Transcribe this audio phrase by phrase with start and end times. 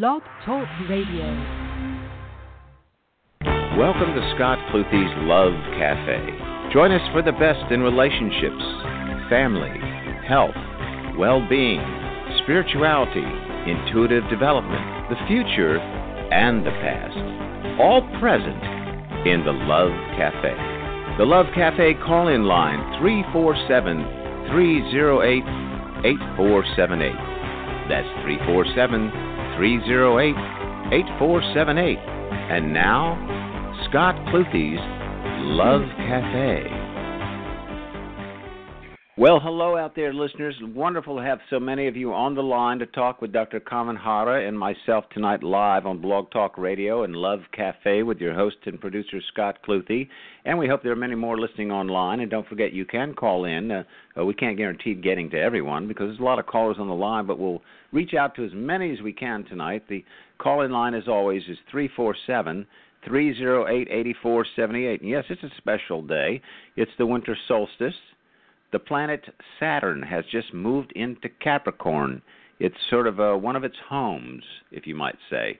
[0.00, 1.28] Blog Talk Radio.
[3.76, 6.72] Welcome to Scott Cluthe's Love Cafe.
[6.72, 8.64] Join us for the best in relationships,
[9.28, 9.68] family,
[10.24, 10.56] health,
[11.18, 11.84] well being,
[12.42, 13.20] spirituality,
[13.68, 14.80] intuitive development,
[15.12, 17.76] the future, and the past.
[17.78, 20.56] All present in the Love Cafe.
[21.18, 25.44] The Love Cafe call in line 347 308
[26.00, 27.12] 8478.
[27.92, 30.34] That's 347 308
[30.92, 31.98] 8478.
[31.98, 33.16] And now,
[33.88, 34.80] Scott Cluthe's
[35.44, 36.82] Love Cafe.
[39.18, 40.56] Well, hello out there, listeners.
[40.62, 43.60] Wonderful to have so many of you on the line to talk with Dr.
[43.60, 48.34] Carmen Harra and myself tonight live on Blog Talk Radio and Love Cafe with your
[48.34, 50.08] host and producer, Scott Cluthe.
[50.46, 52.20] And we hope there are many more listening online.
[52.20, 53.70] And don't forget, you can call in.
[53.70, 53.82] Uh,
[54.18, 56.94] uh, we can't guarantee getting to everyone because there's a lot of callers on the
[56.94, 57.60] line, but we'll
[57.92, 59.84] reach out to as many as we can tonight.
[59.88, 60.04] The
[60.38, 62.66] call in line, as always, is 347
[63.04, 65.00] 308 8478.
[65.00, 66.40] And yes, it's a special day.
[66.76, 67.94] It's the winter solstice
[68.72, 69.22] the planet
[69.60, 72.22] Saturn has just moved into Capricorn.
[72.58, 75.58] It's sort of a, one of its homes, if you might say.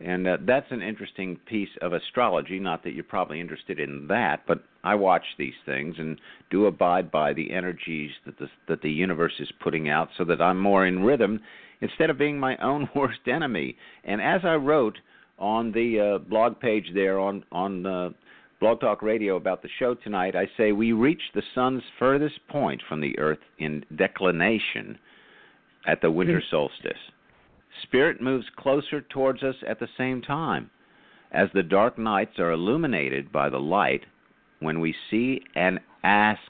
[0.00, 2.58] And uh, that's an interesting piece of astrology.
[2.58, 7.10] Not that you're probably interested in that, but I watch these things and do abide
[7.10, 10.86] by the energies that the, that the universe is putting out so that I'm more
[10.86, 11.40] in rhythm
[11.80, 13.76] instead of being my own worst enemy.
[14.04, 14.98] And as I wrote
[15.38, 18.10] on the uh, blog page there on, on uh,
[18.60, 22.82] Blog Talk Radio about the show tonight, I say we reach the sun's furthest point
[22.88, 24.98] from the earth in declination
[25.86, 26.50] at the winter hmm.
[26.50, 26.98] solstice.
[27.82, 30.70] Spirit moves closer towards us at the same time.
[31.30, 34.04] As the dark nights are illuminated by the light,
[34.60, 36.40] when we see and ask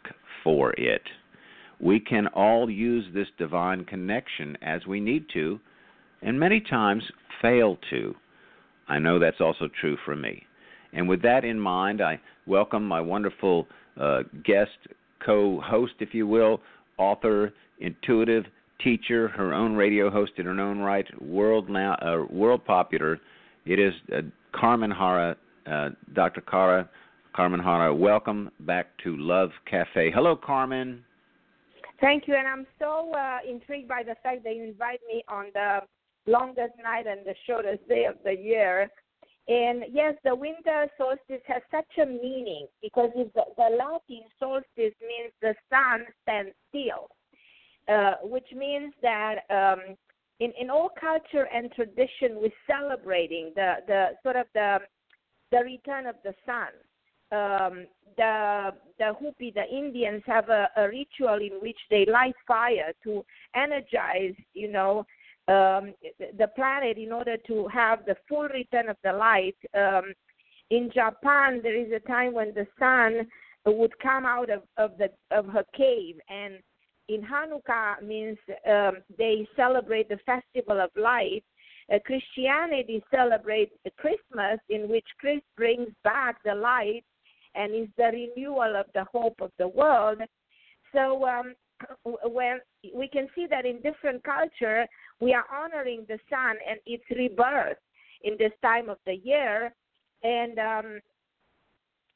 [0.42, 1.02] for it,
[1.80, 5.60] we can all use this divine connection as we need to,
[6.22, 7.04] and many times
[7.40, 8.14] fail to.
[8.88, 10.44] I know that's also true for me.
[10.92, 13.66] And with that in mind, I welcome my wonderful
[14.00, 14.70] uh, guest,
[15.24, 16.60] co host, if you will,
[16.96, 18.44] author, intuitive,
[18.82, 23.20] teacher, her own radio host in her own right, world, now, uh, world popular.
[23.66, 24.22] It is uh,
[24.52, 25.36] Carmen Harra,
[25.70, 26.40] uh, Dr.
[26.40, 26.88] Cara.
[27.34, 30.10] Carmen Harra, welcome back to Love Cafe.
[30.10, 31.04] Hello, Carmen.
[32.00, 35.46] Thank you, and I'm so uh, intrigued by the fact that you invite me on
[35.52, 35.80] the
[36.26, 38.88] longest night and the shortest day of the year
[39.48, 45.32] and yes, the winter solstice has such a meaning because the, the Latin solstice means
[45.40, 47.08] the sun stands still,
[47.88, 49.96] uh, which means that um,
[50.40, 54.80] in, in all culture and tradition, we're celebrating the, the sort of the,
[55.50, 56.68] the return of the sun.
[57.30, 62.92] Um, the the Hopi, the Indians, have a, a ritual in which they light fire
[63.04, 63.24] to
[63.54, 65.06] energize, you know,
[65.46, 65.94] um,
[66.36, 69.56] the planet in order to have the full return of the light.
[69.74, 70.12] Um,
[70.70, 73.26] in Japan, there is a time when the sun
[73.64, 76.54] would come out of, of the of her cave, and
[77.08, 78.36] in Hanukkah means
[78.68, 81.44] um, they celebrate the festival of light.
[81.92, 87.04] Uh, Christianity celebrates Christmas, in which Christ brings back the light
[87.58, 90.20] and is the renewal of the hope of the world.
[90.94, 91.54] So um,
[92.24, 92.60] when
[92.94, 94.86] we can see that in different culture,
[95.20, 97.76] we are honoring the sun and its rebirth
[98.22, 99.72] in this time of the year.
[100.22, 101.00] And um,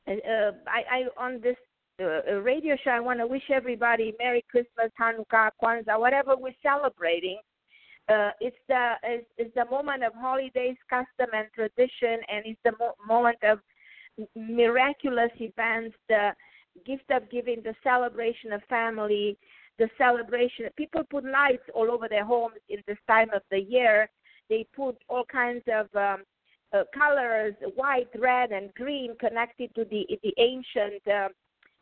[0.08, 1.56] uh, I, I on this
[2.00, 7.38] uh, radio show, I want to wish everybody Merry Christmas, Hanukkah, Kwanzaa, whatever we're celebrating.
[8.08, 12.72] Uh, it's the it's, it's the moment of holidays, custom and tradition, and it's the
[12.80, 13.60] mo- moment of
[14.36, 16.32] miraculous events, the
[16.86, 19.36] gift of giving, the celebration of family,
[19.78, 20.68] the celebration.
[20.76, 24.08] People put lights all over their homes in this time of the year.
[24.48, 26.24] They put all kinds of um,
[26.72, 31.28] uh, colors, white, red, and green, connected to the the ancient uh,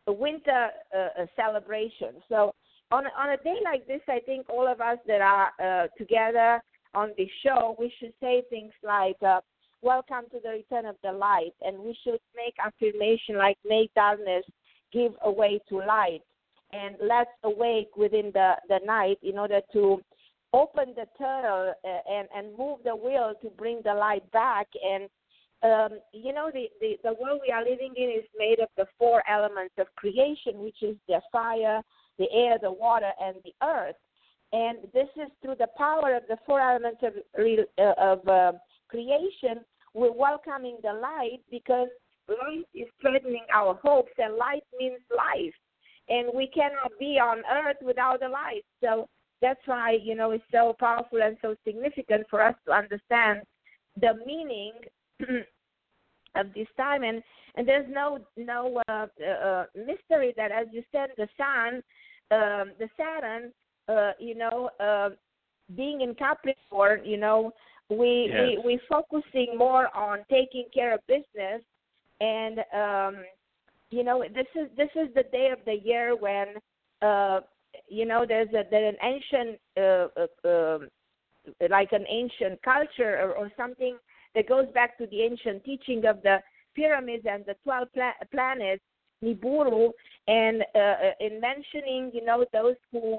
[0.06, 2.14] winter uh celebration.
[2.28, 2.54] So
[2.90, 6.62] on on a day like this, I think all of us that are uh, together
[6.94, 9.16] on this show, we should say things like.
[9.22, 9.40] Uh,
[9.82, 14.44] Welcome to the return of the light, and we should make affirmation like make darkness
[14.92, 16.20] give away to light
[16.72, 20.02] and let's awake within the, the night in order to
[20.52, 24.66] open the turtle uh, and, and move the wheel to bring the light back.
[24.84, 25.08] And,
[25.62, 28.84] um, you know, the, the, the world we are living in is made of the
[28.98, 31.80] four elements of creation, which is the fire,
[32.18, 33.96] the air, the water, and the earth.
[34.52, 37.14] And this is through the power of the four elements of,
[37.78, 38.52] uh, of uh,
[38.90, 39.64] creation,
[39.94, 41.88] we're welcoming the light because
[42.28, 45.54] light is threatening our hopes, and light means life
[46.10, 48.64] and we cannot be on earth without the light.
[48.82, 49.08] So
[49.40, 53.40] that's why you know it's so powerful and so significant for us to understand
[54.00, 54.72] the meaning
[56.34, 57.22] of this time and
[57.56, 61.82] and there's no no uh, uh, mystery that as you said the sun
[62.30, 63.50] um, the saturn
[63.88, 65.08] uh, you know uh,
[65.74, 67.50] being in capricorn you know
[67.90, 68.56] we yes.
[68.62, 71.62] we we focusing more on taking care of business
[72.20, 73.24] and um
[73.90, 76.46] you know this is this is the day of the year when
[77.02, 77.40] uh
[77.88, 80.06] you know there's a there's an ancient uh,
[80.46, 80.78] uh, uh,
[81.70, 83.96] like an ancient culture or, or something
[84.34, 86.38] that goes back to the ancient teaching of the
[86.74, 88.82] pyramids and the 12 pla- planets
[89.24, 89.90] Nibiru
[90.28, 93.18] and uh, uh, in mentioning you know those who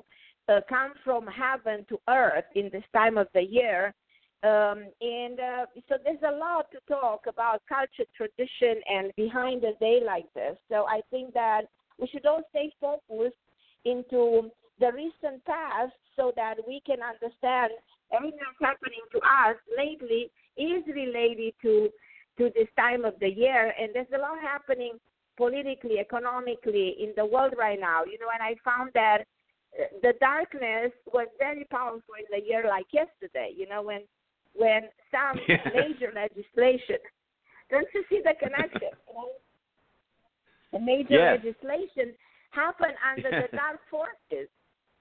[0.49, 3.93] uh, come from heaven to earth in this time of the year
[4.43, 9.73] um, and uh, so there's a lot to talk about culture, tradition, and behind a
[9.79, 10.57] day like this.
[10.69, 11.63] So I think that
[11.99, 13.37] we should all stay focused
[13.85, 14.49] into
[14.79, 17.71] the recent past so that we can understand
[18.11, 21.89] everything that's happening to us lately is related to
[22.37, 23.73] to this time of the year.
[23.79, 24.93] And there's a lot happening
[25.37, 28.05] politically, economically in the world right now.
[28.05, 29.19] You know, and I found that
[29.79, 33.51] uh, the darkness was very powerful in the year like yesterday.
[33.55, 34.01] You know, when
[34.53, 35.59] when some yes.
[35.73, 36.97] major legislation.
[37.69, 38.91] Don't you see the connection?
[40.73, 41.39] the major yes.
[41.43, 42.13] legislation
[42.51, 44.49] happened under the dark forces.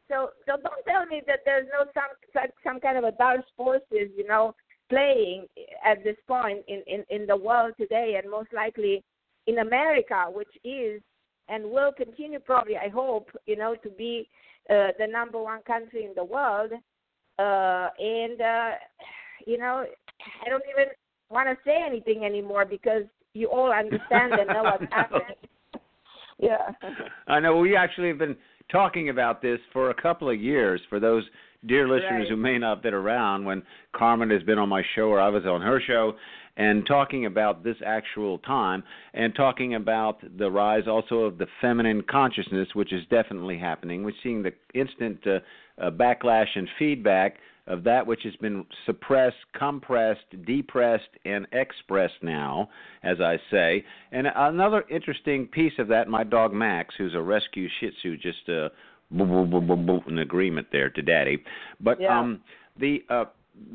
[0.09, 4.11] So, so don't tell me that there's no some some kind of a dark forces,
[4.17, 4.55] you know,
[4.89, 5.47] playing
[5.85, 9.05] at this point in, in, in the world today, and most likely
[9.47, 11.01] in America, which is
[11.51, 14.29] and will continue probably, I hope, you know, to be
[14.71, 16.71] uh, the number one country in the world.
[17.39, 18.71] Uh, and uh,
[19.47, 19.85] you know,
[20.45, 20.93] I don't even
[21.31, 23.05] want to say anything anymore because
[23.35, 25.37] you all understand and know what's happening.
[26.39, 26.73] yeah.
[27.29, 27.57] I know.
[27.59, 28.37] We actually have been
[28.71, 30.81] talking about this for a couple of years.
[30.89, 31.25] For those
[31.67, 32.29] dear listeners right.
[32.29, 33.63] who may not have been around when
[33.95, 36.15] Carmen has been on my show or I was on her show,
[36.57, 38.83] and talking about this actual time
[39.15, 44.03] and talking about the rise also of the feminine consciousness, which is definitely happening.
[44.03, 45.39] We're seeing the instant uh,
[45.81, 47.37] uh, backlash and feedback
[47.67, 52.69] of that which has been suppressed, compressed, depressed, and expressed now,
[53.03, 53.85] as I say.
[54.13, 58.49] And another interesting piece of that, my dog Max, who's a rescue Shih Tzu, just
[58.49, 58.69] uh,
[59.11, 61.43] an agreement there to Daddy.
[61.81, 62.19] But yeah.
[62.19, 62.41] um,
[62.79, 63.25] the uh,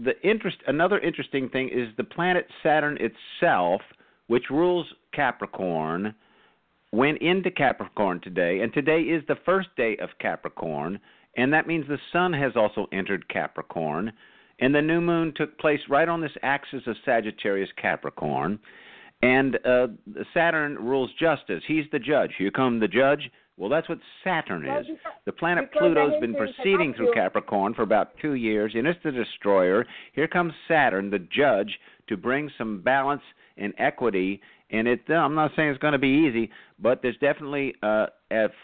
[0.04, 3.82] the interest, another interesting thing is the planet Saturn itself,
[4.28, 6.16] which rules Capricorn,
[6.92, 11.00] went into Capricorn today, and today is the first day of Capricorn
[11.38, 14.12] and that means the sun has also entered Capricorn,
[14.60, 18.60] and the new moon took place right on this axis of Sagittarius Capricorn.
[19.22, 19.88] And uh,
[20.34, 21.64] Saturn rules justice.
[21.68, 22.32] He's the judge.
[22.38, 23.32] Here come the judge.
[23.58, 24.86] Well, that's what Saturn is.
[25.26, 29.86] The planet Pluto's been proceeding through Capricorn for about two years, and it's the destroyer.
[30.14, 33.22] Here comes Saturn, the judge, to bring some balance
[33.58, 34.42] and equity.
[34.72, 38.08] And it, I'm not saying it's going to be easy, but there's definitely uh,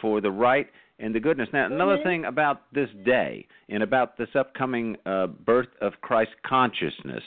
[0.01, 0.67] for the right
[1.01, 1.49] and the goodness.
[1.51, 2.07] Now, another mm-hmm.
[2.07, 7.23] thing about this day and about this upcoming uh, birth of Christ consciousness,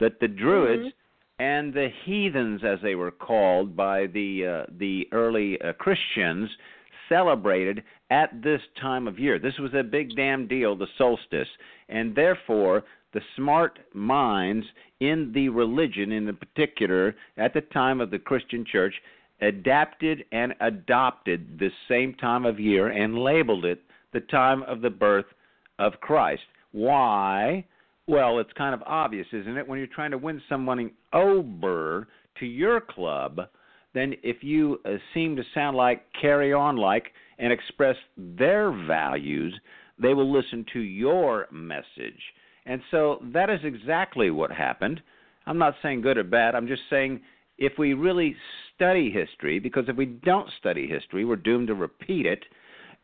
[0.00, 1.42] that the Druids mm-hmm.
[1.42, 6.48] and the heathens, as they were called by the uh, the early uh, Christians,
[7.08, 9.38] celebrated at this time of year.
[9.38, 11.48] This was a big damn deal, the solstice,
[11.88, 14.66] and therefore the smart minds
[15.00, 18.94] in the religion, in the particular, at the time of the Christian Church,
[19.40, 23.80] adapted and adopted this same time of year and labeled it
[24.12, 25.26] the time of the birth
[25.78, 26.42] of Christ.
[26.72, 27.64] Why?
[28.06, 29.68] Well, it's kind of obvious, isn't it?
[29.68, 32.08] When you're trying to win someone over
[32.40, 33.40] to your club,
[33.94, 39.54] then if you uh, seem to sound like carry on like and express their values,
[40.00, 42.20] they will listen to your message.
[42.66, 45.00] And so that is exactly what happened.
[45.46, 46.54] I'm not saying good or bad.
[46.54, 47.20] I'm just saying
[47.58, 48.36] if we really
[48.74, 52.44] study history, because if we don't study history, we're doomed to repeat it,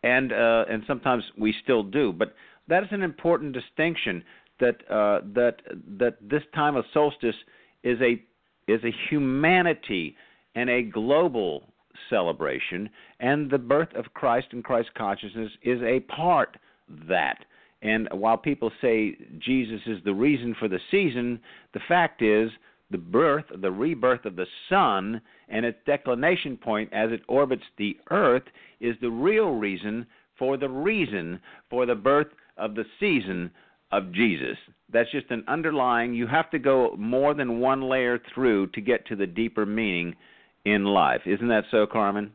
[0.02, 2.12] and uh, and sometimes we still do.
[2.12, 2.34] But
[2.68, 4.22] that is an important distinction
[4.60, 5.56] that uh, that
[5.98, 7.36] that this time of solstice
[7.82, 8.22] is a
[8.70, 10.16] is a humanity
[10.54, 11.64] and a global
[12.08, 12.88] celebration,
[13.20, 16.56] and the birth of Christ and Christ consciousness is a part
[17.08, 17.44] that.
[17.82, 21.38] And while people say Jesus is the reason for the season,
[21.74, 22.50] the fact is
[22.90, 27.96] the birth, the rebirth of the sun, and its declination point as it orbits the
[28.10, 28.44] earth
[28.80, 30.06] is the real reason
[30.38, 33.50] for the reason for the birth of the season
[33.92, 34.56] of Jesus.
[34.92, 39.06] That's just an underlying, you have to go more than one layer through to get
[39.06, 40.14] to the deeper meaning
[40.64, 41.22] in life.
[41.26, 42.32] Isn't that so, Carmen?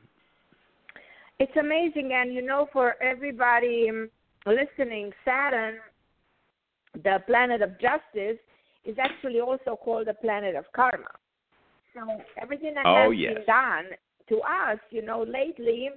[1.39, 3.89] It's amazing, and you know, for everybody,
[4.46, 5.75] listening, Saturn,
[6.94, 8.39] the planet of justice,
[8.89, 11.13] is actually also called the planet of karma.
[11.93, 12.01] So
[12.41, 13.34] everything that oh, has yes.
[13.36, 13.86] been done
[14.29, 15.89] to us, you know, lately,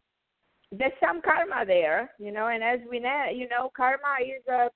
[0.70, 4.70] there's some karma there, you know, and as we know, you know, karma is a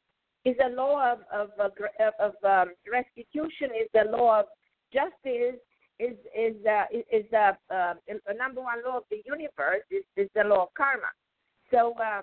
[0.48, 4.46] is a law of of of, of um, restitution, is the law of
[4.92, 5.60] justice,
[5.98, 7.94] is is uh, is the uh,
[8.36, 11.10] number one law of the universe is, is the law of karma.
[11.70, 12.22] So uh,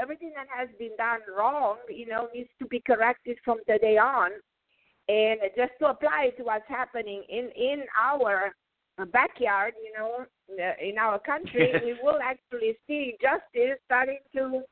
[0.00, 4.30] everything that has been done wrong, you know, needs to be corrected from today on.
[5.08, 8.52] And just to apply to what's happening in in our
[9.12, 10.26] backyard, you know,
[10.80, 14.62] in our country, we will actually see justice starting to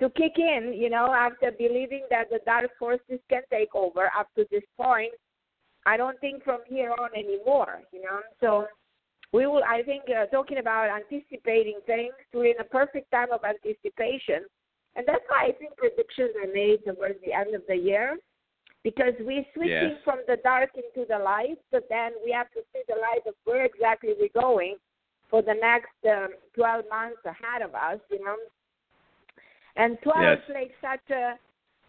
[0.00, 4.28] to kick in, you know, after believing that the dark forces can take over up
[4.36, 5.12] to this point.
[5.86, 8.20] I don't think from here on anymore, you know.
[8.40, 8.66] So
[9.32, 13.40] we will, I think, uh, talking about anticipating things, we're in a perfect time of
[13.44, 14.44] anticipation.
[14.94, 18.16] And that's why I think predictions are made towards the end of the year
[18.84, 20.04] because we're switching yes.
[20.04, 23.34] from the dark into the light, but then we have to see the light of
[23.44, 24.76] where exactly we're going
[25.30, 28.36] for the next um, 12 months ahead of us, you know.
[29.76, 30.38] And 12 yes.
[30.48, 31.38] is like such a,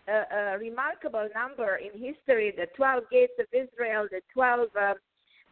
[0.10, 2.54] a, a, remarkable number in history.
[2.56, 4.94] The 12 gates of Israel, the 12 uh,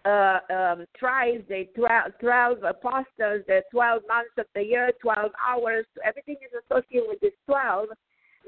[0.08, 5.86] uh, um, tribes, the 12, 12 apostles, the 12 months of the year, 12 hours.
[6.06, 7.90] Everything is associated with this 12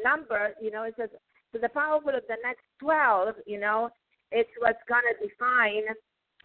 [0.04, 0.54] number.
[0.62, 1.18] You know, it says so
[1.60, 3.36] the powerful of the next 12.
[3.46, 3.90] You know,
[4.32, 5.84] it's what's going to define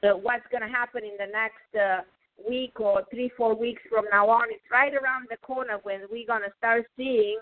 [0.02, 2.02] uh, what's going to happen in the next uh,
[2.48, 4.48] week or three, four weeks from now on.
[4.50, 7.38] It's right around the corner when we're going to start seeing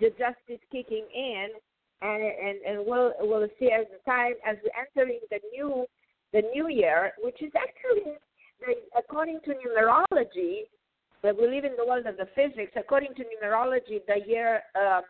[0.00, 1.48] the justice kicking in,
[2.00, 5.84] and and and we'll we'll see as the time as we're entering the new
[6.32, 8.14] the new year, which is actually
[8.96, 10.62] according to numerology.
[11.20, 12.72] But we live in the world of the physics.
[12.76, 15.02] According to numerology, the year um,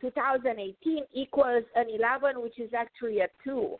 [0.00, 3.76] 2018 equals an 11, which is actually a 2.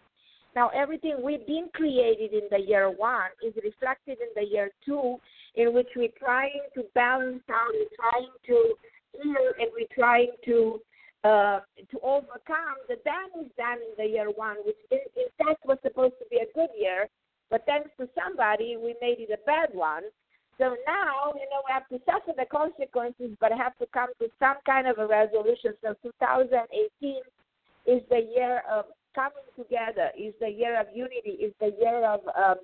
[0.57, 5.17] Now, everything we've been created in the year one is reflected in the year two,
[5.55, 8.75] in which we're trying to balance out, we're trying to
[9.23, 10.81] heal, and we're trying to
[11.23, 11.61] uh,
[11.91, 16.15] to overcome the damage done in the year one, which in, in fact was supposed
[16.19, 17.09] to be a good year,
[17.51, 20.03] but thanks to somebody, we made it a bad one.
[20.61, 24.29] So now, you know, we have to suffer the consequences, but have to come to
[24.39, 25.73] some kind of a resolution.
[25.81, 27.17] So 2018
[27.87, 32.21] is the year of coming together, is the year of unity, is the year of
[32.37, 32.57] um,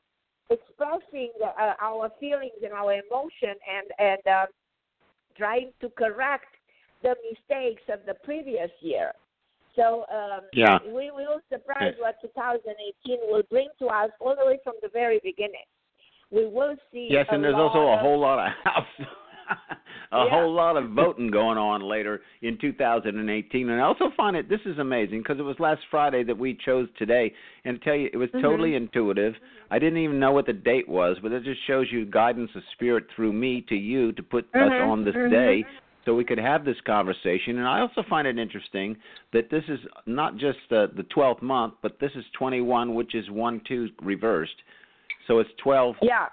[0.50, 4.46] expressing uh, our feelings and our emotion and and uh,
[5.38, 6.52] trying to correct
[7.02, 9.12] the mistakes of the previous year.
[9.74, 10.78] So um, yeah.
[10.84, 15.20] we will surprise what 2018 will bring to us all the way from the very
[15.24, 15.64] beginning.
[16.30, 17.08] We will see.
[17.10, 19.08] Yes, and there's also a whole lot of house
[20.12, 20.30] a yeah.
[20.30, 23.68] whole lot of voting going on later in 2018.
[23.68, 26.58] And I also find it this is amazing because it was last Friday that we
[26.64, 27.32] chose today,
[27.64, 28.42] and to tell you, it was mm-hmm.
[28.42, 29.34] totally intuitive.
[29.70, 32.62] I didn't even know what the date was, but it just shows you guidance of
[32.72, 34.72] spirit through me to you to put mm-hmm.
[34.72, 35.32] us on this mm-hmm.
[35.32, 35.64] day.
[36.04, 38.96] So we could have this conversation, and I also find it interesting
[39.32, 43.28] that this is not just the the 12th month, but this is 21, which is
[43.28, 44.54] one two reversed.
[45.26, 45.96] So it's 12.
[46.02, 46.26] Yeah.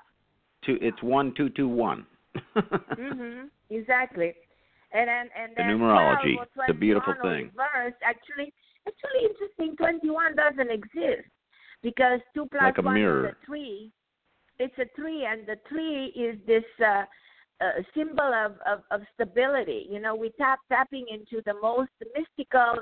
[0.65, 2.05] To it's one two two one
[2.55, 3.49] mhm.
[3.69, 4.33] Exactly.
[4.93, 6.35] And then and then the numerology,
[6.67, 7.51] the beautiful thing.
[7.51, 8.53] Reverse, actually,
[8.87, 9.75] actually interesting.
[9.75, 11.27] Twenty one doesn't exist
[11.81, 13.27] because two plus like a one mirror.
[13.27, 13.91] is a three.
[14.59, 17.03] It's a three, and the three is this uh,
[17.59, 19.87] uh, symbol of, of of stability.
[19.89, 22.75] You know, we tap tapping into the most mystical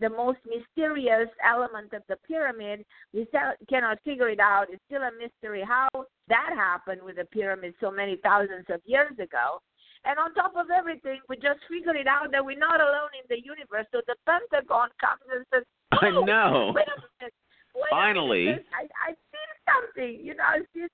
[0.00, 2.84] the most mysterious element of the pyramid.
[3.12, 4.66] We still cannot figure it out.
[4.70, 5.88] It's still a mystery how
[6.28, 9.60] that happened with the pyramid so many thousands of years ago.
[10.04, 13.26] And on top of everything, we just figured it out that we're not alone in
[13.28, 13.86] the universe.
[13.92, 16.72] So the Pentagon comes and says, oh, I know.
[16.74, 17.34] Wait a minute.
[17.74, 18.42] Wait Finally.
[18.42, 18.66] A minute.
[18.72, 20.24] I, I see something.
[20.24, 20.92] You know, it's just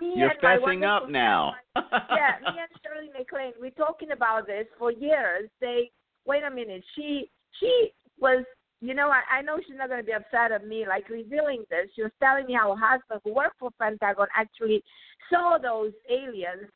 [0.00, 1.54] me You're and fessing up now.
[1.76, 5.48] yeah, me and Shirley MacLaine, we're talking about this for years.
[5.60, 5.90] They,
[6.26, 7.92] wait a minute, she she
[8.22, 8.44] was
[8.82, 11.62] you know, I, I know she's not going to be upset at me, like revealing
[11.70, 11.86] this.
[11.94, 14.82] She was telling me how her husband, who worked for Pentagon, actually
[15.30, 16.66] saw those aliens,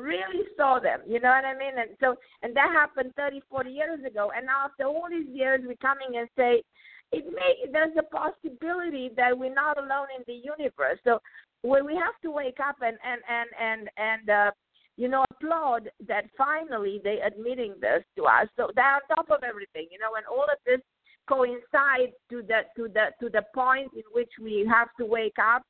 [0.00, 1.00] really saw them.
[1.06, 1.76] You know what I mean?
[1.76, 4.32] And so, and that happened 30, 40 years ago.
[4.34, 6.62] And now, after all these years, we're coming and say,
[7.12, 10.98] it may there's a possibility that we're not alone in the universe.
[11.04, 11.20] So,
[11.60, 14.50] when we have to wake up and and and and and uh,
[14.96, 18.46] you know, applaud that finally they admitting this to us.
[18.56, 20.80] So that on top of everything, you know, and all of this
[21.28, 25.62] coincides to the to the to the point in which we have to wake up,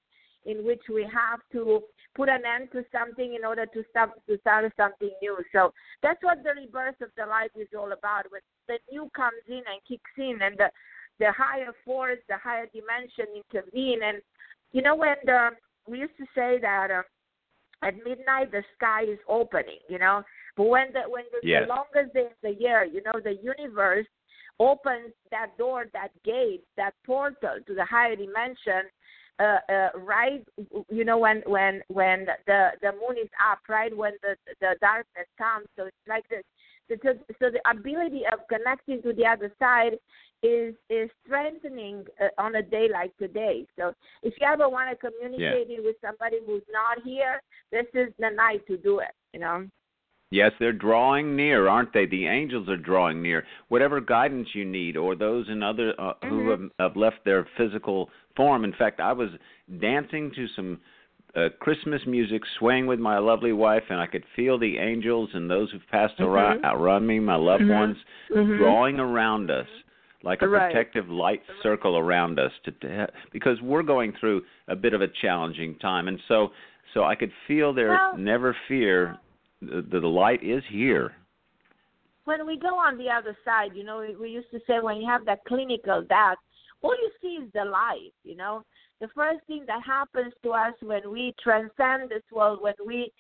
[0.45, 1.81] in which we have to
[2.15, 5.37] put an end to something in order to start to start something new.
[5.53, 8.31] So that's what the rebirth of the life is all about.
[8.31, 10.71] When the new comes in and kicks in, and the
[11.19, 14.03] the higher force, the higher dimension intervene.
[14.03, 14.19] And
[14.73, 15.51] you know when the
[15.87, 17.03] we used to say that uh,
[17.83, 20.23] at midnight the sky is opening, you know.
[20.57, 21.63] But when the when the, yes.
[21.67, 24.07] the longest day of the year, you know, the universe
[24.61, 28.89] opens that door, that gate, that portal to the higher dimension,
[29.41, 30.47] uh, uh, right
[30.89, 35.27] you know when when when the the moon is up right when the the darkness
[35.37, 36.45] comes so it's like this
[36.89, 39.99] so, so the ability of connecting to the other side
[40.43, 43.67] is is strengthening uh, on a day like today.
[43.79, 45.79] So if you ever want to communicate yeah.
[45.83, 47.41] with somebody who's not here,
[47.73, 49.13] this is the night to do it.
[49.33, 49.67] You know.
[50.31, 52.07] Yes, they're drawing near, aren't they?
[52.07, 53.45] The angels are drawing near.
[53.69, 56.29] Whatever guidance you need, or those in other uh, mm-hmm.
[56.29, 58.65] who have, have left their physical form.
[58.65, 59.31] In fact, I was
[59.81, 60.81] dancing to some
[61.37, 65.51] uh, Christmas music, swaying with my lovely wife, and I could feel the angels and
[65.51, 66.25] those who've passed mm-hmm.
[66.25, 67.73] around, around me, my loved mm-hmm.
[67.73, 67.97] ones,
[68.35, 68.57] mm-hmm.
[68.59, 69.67] drawing around us
[70.25, 70.73] like a right.
[70.73, 75.07] protective light circle around us to, to because we're going through a bit of a
[75.21, 76.49] challenging time and so
[76.95, 79.19] so I could feel their well, never fear
[79.61, 81.13] the, the light is here
[82.25, 85.07] when we go on the other side you know we used to say when you
[85.07, 86.39] have that clinical death
[86.83, 88.65] all you see is the light you know
[89.01, 93.11] the first thing that happens to us when we transcend this world when we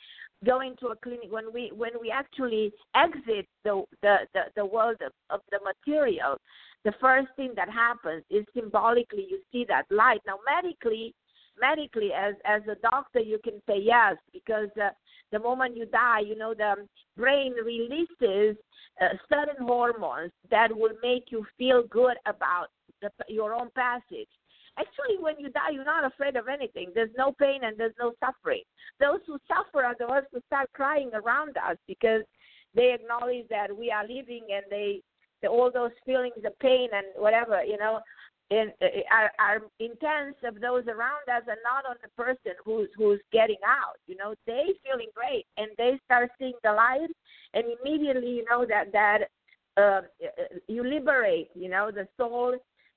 [0.45, 4.97] go into a clinic when we when we actually exit the the the, the world
[5.05, 6.39] of, of the material
[6.85, 10.21] the first thing that happens is symbolically you see that light.
[10.27, 11.15] Now, medically,
[11.59, 14.91] medically as as a doctor, you can say yes because uh,
[15.33, 18.57] the moment you die, you know the brain releases
[19.01, 22.67] uh, certain hormones that will make you feel good about
[23.01, 24.29] the, your own passage.
[24.79, 26.91] Actually, when you die, you're not afraid of anything.
[26.95, 28.63] There's no pain and there's no suffering.
[29.01, 32.23] Those who suffer are the ones who start crying around us because
[32.75, 35.01] they acknowledge that we are living and they
[35.49, 38.01] all those feelings of pain and whatever, you know,
[38.51, 42.89] in, uh, are, are intense of those around us and not on the person who's
[42.97, 43.97] who's getting out.
[44.07, 47.11] You know, they feeling great and they start seeing the light,
[47.55, 49.29] and immediately you know that that
[49.77, 50.03] uh,
[50.69, 51.49] you liberate.
[51.55, 52.57] You know, the soul,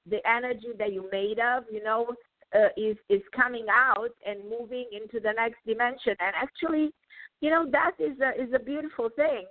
[0.10, 1.64] the energy that you made of.
[1.72, 2.16] You know,
[2.56, 6.16] uh, is is coming out and moving into the next dimension.
[6.20, 6.92] And actually,
[7.42, 9.46] you know, that is a is a beautiful thing.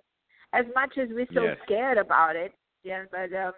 [0.53, 1.57] As much as we're so yes.
[1.64, 2.53] scared about it,
[2.85, 3.53] yeah, but um,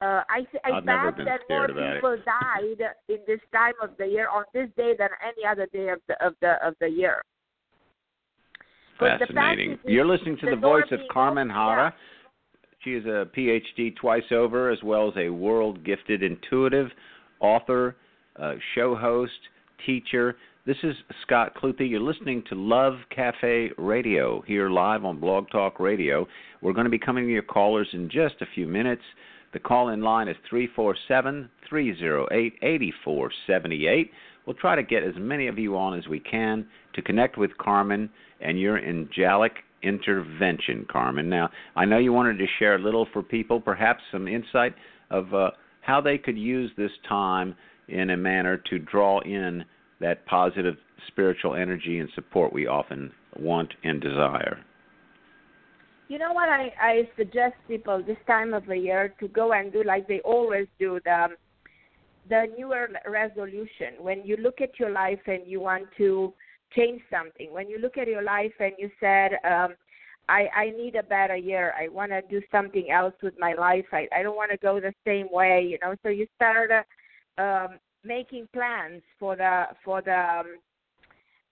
[0.00, 2.24] uh, I I I've that more people it.
[2.24, 6.00] died in this time of the year on this day than any other day of
[6.06, 7.22] the of the of the year.
[8.98, 9.78] Fascinating.
[9.84, 11.90] You're listening to the, the voice of Carmen Harra.
[11.90, 11.96] Yeah.
[12.84, 16.88] She is a PhD twice over, as well as a world gifted intuitive,
[17.40, 17.96] author,
[18.36, 19.32] uh, show host,
[19.84, 20.36] teacher.
[20.64, 21.80] This is Scott Cluthe.
[21.80, 26.28] You're listening to Love Cafe Radio here live on Blog Talk Radio.
[26.62, 29.02] We're going to be coming to your callers in just a few minutes.
[29.52, 34.10] The call in line is 347 308 8478.
[34.46, 36.64] We'll try to get as many of you on as we can
[36.94, 38.08] to connect with Carmen
[38.40, 41.28] and your angelic intervention, Carmen.
[41.28, 44.74] Now, I know you wanted to share a little for people, perhaps some insight
[45.10, 47.54] of uh, how they could use this time
[47.88, 49.64] in a manner to draw in
[50.00, 54.58] that positive spiritual energy and support we often want and desire.
[56.08, 59.72] You know what I, I suggest people this time of the year to go and
[59.72, 61.28] do like they always do the
[62.28, 66.32] the newer resolution when you look at your life and you want to
[66.74, 69.74] change something when you look at your life and you said um
[70.28, 71.72] I, I need a better year.
[71.78, 73.86] I want to do something else with my life.
[73.92, 75.94] I, I don't want to go the same way, you know.
[76.02, 80.58] So you start uh, um, making plans for the for the um,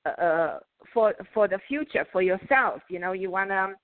[0.05, 0.59] uh,
[0.93, 2.83] for for the future for yourself.
[2.91, 3.75] You know, you want to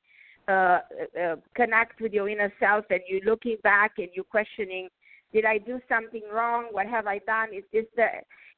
[0.49, 0.81] uh,
[1.21, 4.88] uh, connect with your inner self, and you're looking back and you're questioning,
[5.33, 6.66] did I do something wrong?
[6.71, 7.55] What have I done?
[7.55, 8.09] Is this the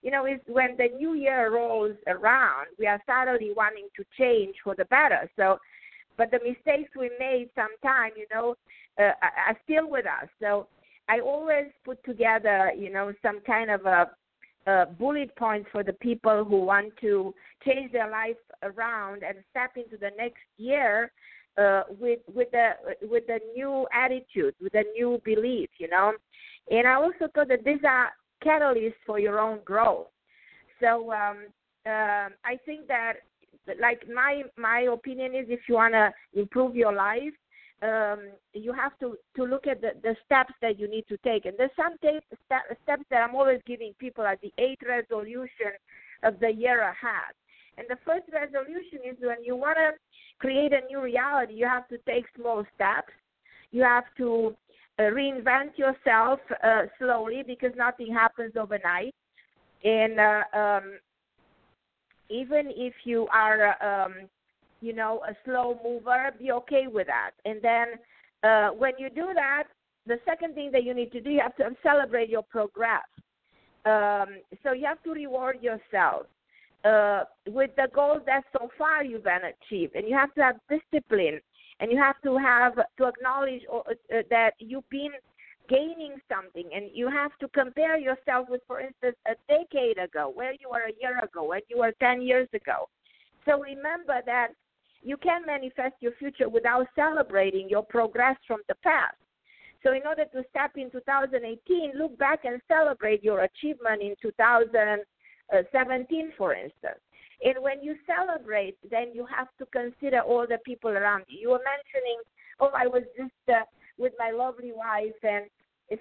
[0.05, 4.55] you know, is when the new year rolls around, we are suddenly wanting to change
[4.63, 5.29] for the better.
[5.35, 5.59] So,
[6.19, 8.55] but the mistakes we made sometime, you know,
[8.99, 10.29] uh, are still with us.
[10.41, 10.69] So
[11.09, 14.11] I always put together, you know, some kind of a,
[14.67, 19.73] a bullet points for the people who want to change their life around and step
[19.77, 21.11] into the next year
[21.57, 26.13] uh, with with the with a new attitude, with a new belief, you know.
[26.71, 28.11] And I also thought that these are
[28.45, 30.07] catalysts for your own growth.
[30.81, 31.39] So um,
[31.87, 33.15] uh, I think that,
[33.81, 37.33] like my my opinion is, if you wanna improve your life,
[37.83, 38.21] um,
[38.53, 41.47] you have to to look at the, the steps that you need to take.
[41.47, 42.21] And there's some t-
[42.83, 45.73] steps that I'm always giving people at the eighth resolution
[46.23, 47.33] of the year ahead.
[47.77, 49.93] And the first resolution is when you want to
[50.39, 53.13] create a new reality, you have to take small steps.
[53.73, 54.55] You have to
[54.99, 59.15] uh, reinvent yourself uh, slowly because nothing happens overnight.
[59.85, 60.99] And uh, um,
[62.31, 64.15] even if you are, um,
[64.81, 67.33] you know, a slow mover, be okay with that.
[67.45, 67.87] And then
[68.43, 69.65] uh, when you do that,
[70.07, 73.03] the second thing that you need to do, you have to celebrate your progress.
[73.87, 76.27] Um, so you have to reward yourself
[76.85, 80.57] uh, with the goals that so far you've been achieved, and you have to have
[80.69, 81.41] discipline,
[81.81, 85.13] and you have to have to acknowledge uh, uh, that you've been
[85.69, 90.53] gaining something, and you have to compare yourself with, for instance, a decade ago, where
[90.53, 92.89] you were a year ago, where you were ten years ago.
[93.47, 94.49] So remember that
[95.03, 99.17] you can manifest your future without celebrating your progress from the past.
[99.85, 106.33] So, in order to step in 2018, look back and celebrate your achievement in 2017,
[106.39, 107.01] for instance.
[107.45, 111.39] And when you celebrate, then you have to consider all the people around you.
[111.41, 112.19] You were mentioning,
[112.59, 113.65] oh, I was just uh,
[113.99, 115.13] with my lovely wife.
[115.23, 115.45] And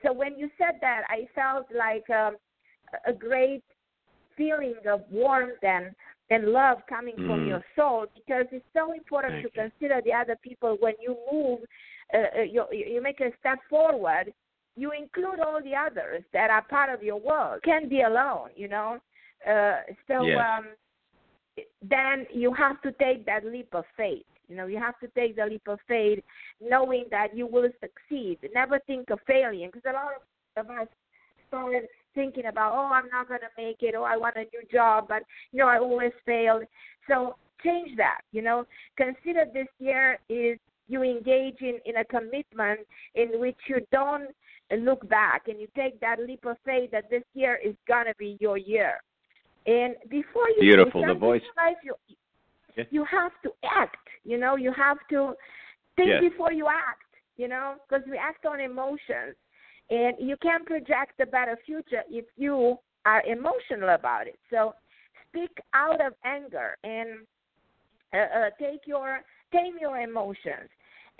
[0.04, 2.38] so when you said that, I felt like um,
[3.06, 3.64] a great
[4.38, 5.92] feeling of warmth and
[6.30, 7.28] and love coming mm.
[7.28, 9.70] from your soul because it's so important Thank to you.
[9.70, 11.60] consider the other people when you move
[12.14, 14.34] uh, uh, you you make a step forward
[14.76, 18.50] you include all the others that are part of your world you can't be alone
[18.56, 18.98] you know
[19.48, 20.38] uh, so yes.
[20.40, 20.66] um
[21.82, 25.36] then you have to take that leap of faith you know you have to take
[25.36, 26.20] the leap of faith
[26.62, 30.14] knowing that you will succeed never think of failing because a lot
[30.58, 30.88] of us
[31.48, 31.84] started
[32.16, 35.06] thinking about, oh, I'm not going to make it, or I want a new job,
[35.08, 36.62] but you know, I always fail.
[37.08, 38.22] So change that.
[38.32, 38.66] You know,
[38.98, 42.82] consider this year is you engage in in a commitment
[43.16, 44.30] in which you don't
[44.80, 48.14] look back and you take that leap of faith that this year is going to
[48.18, 49.02] be your year.
[49.66, 51.42] And before you beautiful the voice.
[51.58, 51.96] Life, you,
[52.76, 52.88] yes.
[52.90, 54.08] you have to act.
[54.24, 55.34] You know, you have to
[55.96, 56.22] think yes.
[56.22, 57.00] before you act.
[57.38, 59.36] You know, because we act on emotions
[59.90, 64.40] and you can project a better future if you are emotional about it.
[64.50, 64.74] So
[65.30, 67.26] speak out of anger and
[68.14, 69.22] uh, uh, take your
[69.52, 70.70] tame your emotions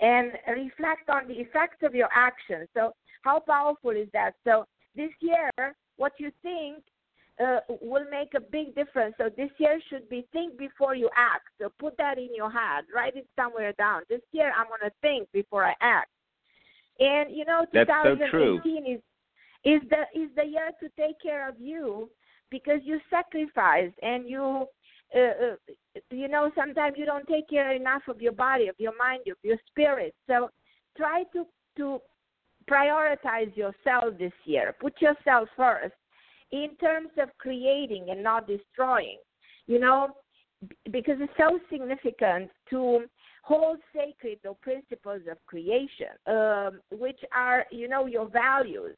[0.00, 2.68] and reflect on the effects of your actions.
[2.74, 4.32] So how powerful is that?
[4.44, 5.50] So this year,
[5.96, 6.82] what you think
[7.42, 9.14] uh, will make a big difference.
[9.18, 11.48] So this year should be think before you act.
[11.60, 14.02] So put that in your head, write it somewhere down.
[14.08, 16.10] This year I'm going to think before I act.
[17.00, 19.00] And you know, 2018 so is
[19.64, 22.08] is the is the year to take care of you
[22.50, 24.66] because you sacrificed and you
[25.14, 28.96] uh, uh, you know sometimes you don't take care enough of your body, of your
[28.96, 30.14] mind, of your spirit.
[30.28, 30.50] So
[30.96, 31.46] try to
[31.78, 31.98] to
[32.70, 34.76] prioritize yourself this year.
[34.80, 35.94] Put yourself first
[36.52, 39.18] in terms of creating and not destroying.
[39.66, 40.08] You know,
[40.90, 43.04] because it's so significant to
[43.42, 48.96] hold sacred the principles of creation, um, which are, you know, your values.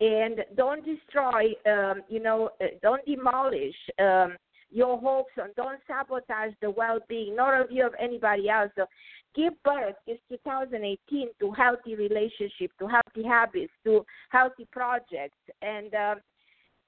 [0.00, 4.36] And don't destroy, um, you know, uh, don't demolish um,
[4.70, 8.70] your hopes and don't sabotage the well-being, nor of you of anybody else.
[8.76, 8.86] So
[9.34, 16.14] give birth, this 2018, to healthy relationship, to healthy habits, to healthy projects, and uh,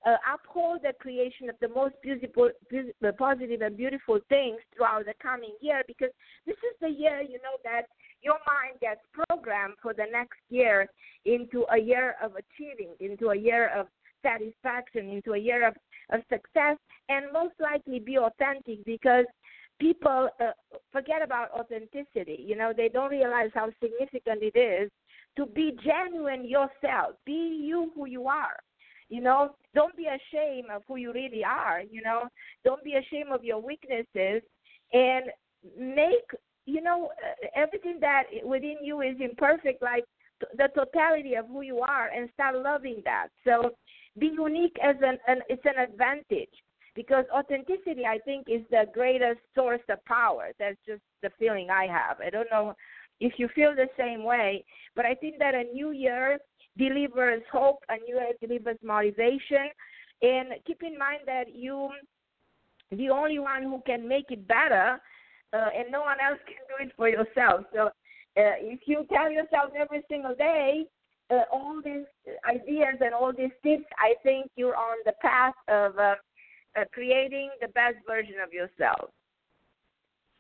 [0.07, 2.51] uh, uphold the creation of the most beautiful,
[3.19, 6.11] positive and beautiful things throughout the coming year because
[6.47, 7.83] this is the year you know that
[8.23, 10.87] your mind gets programmed for the next year
[11.25, 13.87] into a year of achieving, into a year of
[14.23, 15.75] satisfaction, into a year of,
[16.11, 16.77] of success,
[17.09, 19.25] and most likely be authentic because
[19.79, 20.51] people uh,
[20.93, 22.45] forget about authenticity.
[22.47, 24.91] You know, they don't realize how significant it is
[25.37, 28.57] to be genuine yourself, be you who you are
[29.11, 31.83] you know, don't be ashamed of who you really are.
[31.83, 32.23] You know,
[32.65, 34.43] don't be ashamed of your weaknesses,
[34.93, 35.27] and
[35.79, 36.31] make
[36.65, 37.11] you know
[37.55, 40.05] everything that within you is imperfect, like
[40.57, 43.29] the totality of who you are, and start loving that.
[43.45, 43.73] So,
[44.19, 46.55] be unique as an, an it's an advantage
[46.95, 50.51] because authenticity, I think, is the greatest source of power.
[50.59, 52.19] That's just the feeling I have.
[52.25, 52.75] I don't know
[53.21, 56.39] if you feel the same way, but I think that a new year
[56.81, 59.67] delivers hope and you delivers motivation.
[60.23, 61.91] And keep in mind that you,
[62.91, 65.01] the only one who can make it better,
[65.53, 67.67] uh, and no one else can do it for yourself.
[67.75, 70.85] So uh, if you tell yourself every single day
[71.31, 72.07] uh, all these
[72.49, 76.15] ideas and all these tips, I think you're on the path of uh,
[76.77, 79.11] uh, creating the best version of yourself.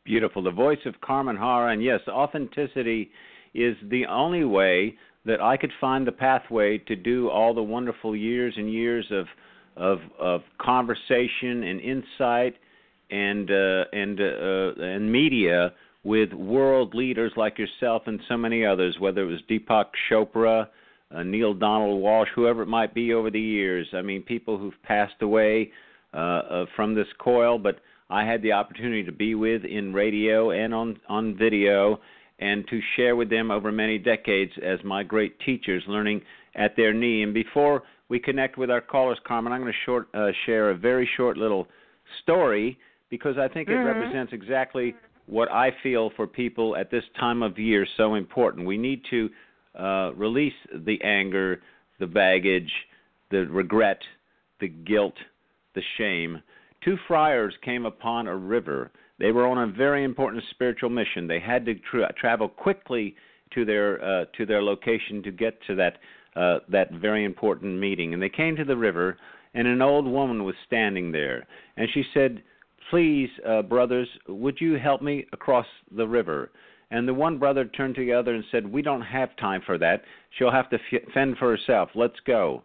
[0.04, 0.42] Beautiful.
[0.42, 3.10] The voice of Carmen Harra, and yes, authenticity
[3.54, 4.96] is the only way
[5.26, 9.26] that I could find the pathway to do all the wonderful years and years of
[9.76, 12.56] of of conversation and insight
[13.10, 18.96] and uh, and uh, and media with world leaders like yourself and so many others,
[18.98, 20.68] whether it was Deepak Chopra,
[21.14, 23.86] uh, Neale Donald Walsch, whoever it might be over the years.
[23.92, 25.70] I mean, people who've passed away
[26.14, 30.50] uh, uh, from this coil, but I had the opportunity to be with in radio
[30.50, 32.00] and on on video,
[32.40, 36.22] and to share with them over many decades as my great teachers, learning
[36.56, 37.22] at their knee.
[37.22, 40.76] And before we connect with our callers, Carmen, I'm going to short uh, share a
[40.76, 41.68] very short little
[42.22, 42.78] story
[43.10, 43.86] because I think it mm-hmm.
[43.86, 44.94] represents exactly
[45.26, 48.66] what I feel for people at this time of year so important.
[48.66, 49.30] We need to
[49.78, 51.60] uh, release the anger,
[52.00, 52.70] the baggage,
[53.30, 54.00] the regret,
[54.60, 55.14] the guilt,
[55.74, 56.42] the shame.
[56.84, 58.90] Two friars came upon a river.
[59.20, 61.26] They were on a very important spiritual mission.
[61.26, 63.14] They had to tra- travel quickly
[63.54, 65.98] to their uh, to their location to get to that
[66.34, 68.14] uh, that very important meeting.
[68.14, 69.18] And they came to the river,
[69.54, 72.42] and an old woman was standing there, and she said,
[72.88, 76.50] "Please, uh, brothers, would you help me across the river?"
[76.90, 79.76] And the one brother turned to the other and said, "We don't have time for
[79.78, 80.02] that.
[80.30, 81.90] She'll have to f- fend for herself.
[81.94, 82.62] Let's go."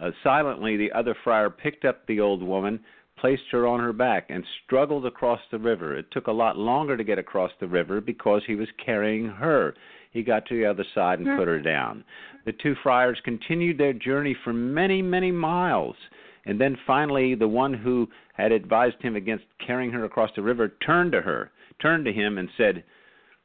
[0.00, 2.80] Uh, silently, the other friar picked up the old woman,
[3.18, 5.96] placed her on her back, and struggled across the river.
[5.96, 9.74] It took a lot longer to get across the river because he was carrying her.
[10.10, 11.36] He got to the other side and hmm.
[11.36, 12.04] put her down.
[12.44, 15.96] The two friars continued their journey for many, many miles.
[16.44, 20.72] And then finally, the one who had advised him against carrying her across the river
[20.84, 22.82] turned to her, turned to him, and said,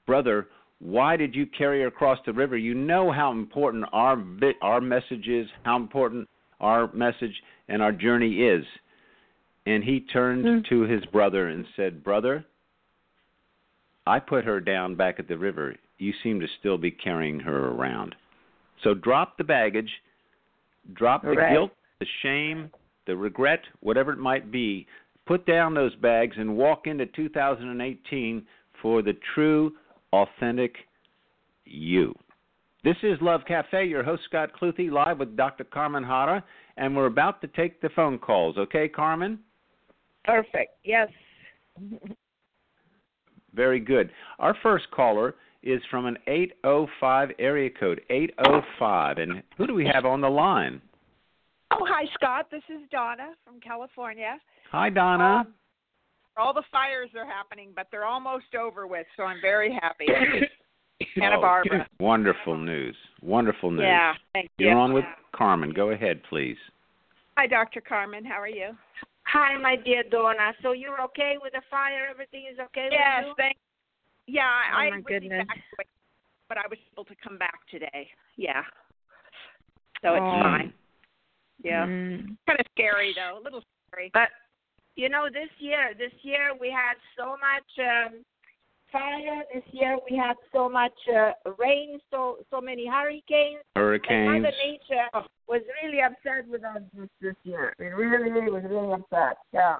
[0.05, 0.47] brother,
[0.79, 2.57] why did you carry her across the river?
[2.57, 4.23] You know how important our
[4.61, 6.27] our message is, how important
[6.59, 7.33] our message
[7.67, 8.63] and our journey is.
[9.67, 10.69] And he turned mm.
[10.69, 12.45] to his brother and said, Brother,
[14.05, 15.75] I put her down back at the river.
[15.97, 18.15] You seem to still be carrying her around.
[18.81, 19.89] So drop the baggage,
[20.93, 21.51] drop the right.
[21.51, 22.71] guilt, the shame,
[23.07, 24.87] the regret, whatever it might be.
[25.25, 28.47] Put down those bags and walk into 2018
[28.81, 29.73] for the true
[30.13, 30.75] authentic
[31.65, 32.15] you.
[32.85, 35.65] This is Love Cafe, your host Scott Cluthe, live with Dr.
[35.65, 36.41] Carmen Harra,
[36.77, 38.57] and we're about to take the phone calls.
[38.57, 39.39] Okay, Carmen?
[40.27, 40.73] Perfect.
[40.83, 41.09] Yes.
[43.55, 44.11] Very good.
[44.37, 49.17] Our first caller is from an 805 area code, 805.
[49.17, 50.79] And who do we have on the line?
[51.71, 52.47] Oh, hi, Scott.
[52.51, 54.37] This is Donna from California.
[54.71, 55.43] Hi, Donna.
[55.47, 55.53] Um,
[56.37, 60.05] all the fires are happening, but they're almost over with, so I'm very happy.
[61.17, 61.87] Santa oh, Barbara.
[61.99, 62.95] Wonderful news.
[63.21, 63.85] Wonderful news.
[63.85, 64.67] Yeah, thank you.
[64.67, 65.73] You're on with Carmen.
[65.73, 66.57] Go ahead, please.
[67.37, 67.81] Hi, Dr.
[67.81, 68.23] Carmen.
[68.23, 68.71] How are you?
[69.33, 70.53] Hi, my dear Donna.
[70.63, 72.07] So you're okay with the fire?
[72.09, 73.33] Everything is okay yes, with you?
[73.37, 73.57] Thank,
[74.25, 75.45] yeah, oh, I my goodness.
[75.47, 75.87] Back,
[76.47, 78.07] but I was able to come back today.
[78.37, 78.63] Yeah.
[80.01, 80.39] So it's oh.
[80.41, 80.73] fine.
[81.63, 81.85] Yeah.
[81.85, 82.37] Mm.
[82.47, 84.11] Kind of scary though, a little scary.
[84.13, 84.29] But
[84.95, 88.23] you know, this year, this year we had so much um,
[88.91, 89.43] fire.
[89.53, 93.59] This year we had so much uh, rain, so so many hurricanes.
[93.75, 94.29] Hurricanes.
[94.29, 97.73] And Mother Nature was really upset with us this, this year.
[97.79, 99.37] It really, really was really upset.
[99.53, 99.77] Yeah.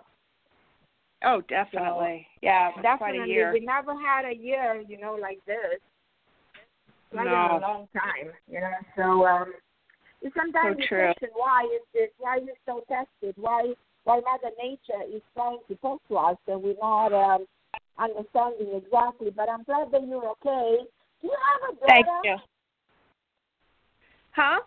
[1.24, 2.28] Oh, definitely.
[2.36, 3.18] So, yeah, definitely.
[3.18, 3.52] Quite a year.
[3.52, 5.80] We never had a year, you know, like this.
[7.14, 7.32] Like no.
[7.32, 8.70] in a long time, you know.
[8.96, 9.54] So um,
[10.22, 12.10] it's sometimes so you question why is this?
[12.20, 13.34] Why is it so tested?
[13.38, 17.46] Why why Mother Nature is trying to talk to us and we're not um,
[18.00, 19.32] understanding exactly.
[19.36, 20.84] But I'm glad that you're okay.
[21.22, 21.88] Do you have a daughter?
[21.88, 22.38] Thank you.
[24.32, 24.60] Huh?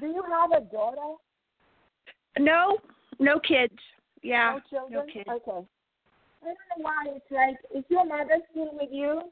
[0.00, 1.14] Do you have a daughter?
[2.38, 2.78] No,
[3.18, 3.78] no kids.
[4.22, 5.06] Yeah, no children.
[5.06, 5.28] No kids.
[5.28, 5.66] Okay.
[6.42, 7.56] I don't know why it's like.
[7.74, 9.22] Is your mother still with you?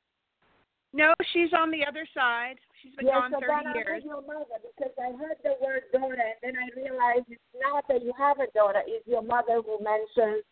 [0.92, 2.56] No, she's on the other side.
[2.82, 4.02] She's been yes, gone so 30 then years.
[4.04, 7.88] I your mother because I heard the word daughter and then I realized it's not
[7.88, 10.44] that you have a daughter, it's your mother who mentions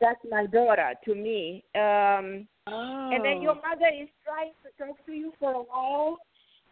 [0.00, 1.64] that's my daughter to me.
[1.74, 3.10] Um oh.
[3.12, 6.18] and then your mother is trying to talk to you for a while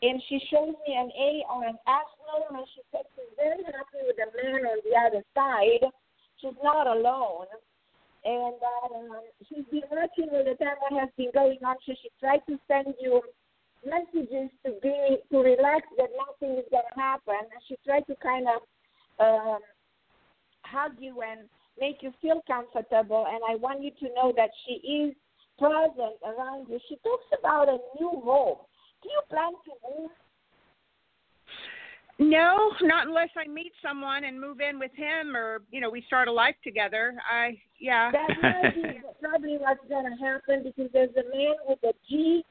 [0.03, 4.05] and she shows me an A or an name and she says she's very happy
[4.05, 5.89] with the man on the other side.
[6.41, 7.47] She's not alone
[8.25, 11.77] and that um, she's been watching all the time what has been going on.
[11.87, 13.21] So she tried to send you
[13.85, 17.45] messages to be to relax that nothing is going to happen.
[17.53, 18.61] And she tried to kind of
[19.21, 19.61] um,
[20.65, 23.27] hug you and make you feel comfortable.
[23.29, 25.15] And I want you to know that she is
[25.59, 26.79] present around you.
[26.89, 28.59] She talks about a new home.
[29.03, 30.11] Do you plan to move?
[32.19, 36.03] No, not unless I meet someone and move in with him, or you know, we
[36.07, 37.15] start a life together.
[37.29, 38.13] I yeah.
[38.13, 42.45] That might probably what's gonna happen because there's a man with a G,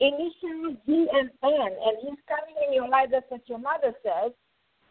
[0.00, 3.08] initial G and N, and he's coming in your life.
[3.12, 4.32] That's what your mother says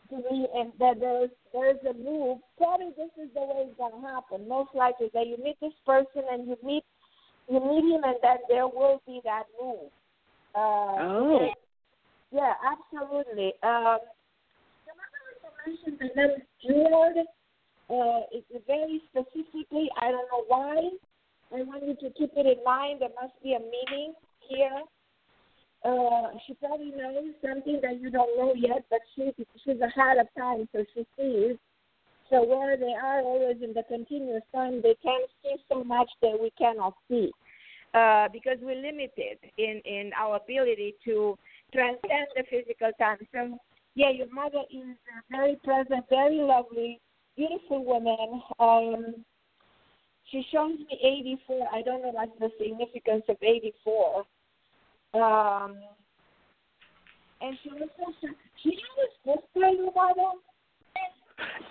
[0.09, 2.39] to me, and that there's there's a move.
[2.57, 4.47] Probably this is the way it's gonna happen.
[4.47, 6.83] Most likely that you meet this person and you meet
[7.49, 9.89] you meet him, and then there will be that move.
[10.55, 11.49] Uh, Oh.
[12.31, 13.53] Yeah, absolutely.
[13.63, 13.97] Um,
[15.65, 17.17] mentioned the name Stuart.
[17.89, 20.89] Uh, it's very specifically, I don't know why.
[21.51, 23.01] I want you to keep it in mind.
[23.01, 24.13] There must be a meaning
[24.47, 24.83] here.
[25.83, 29.31] Uh, she probably knows something that you don't know yet, but she
[29.63, 31.55] she's ahead of time, so she sees.
[32.29, 36.37] So where they are always in the continuous time, they can see so much that
[36.39, 37.31] we cannot see,
[37.93, 41.37] uh, because we're limited in in our ability to
[41.73, 43.17] transcend the physical time.
[43.33, 43.57] So
[43.95, 46.99] yeah, your mother is a very present, very lovely,
[47.37, 48.41] beautiful woman.
[48.59, 49.25] Um,
[50.29, 50.99] she shows me
[51.47, 51.67] 84.
[51.73, 54.25] I don't know what's the significance of 84.
[55.13, 55.77] Um,
[57.41, 58.27] and she also
[58.63, 60.37] she has a sister, your mother.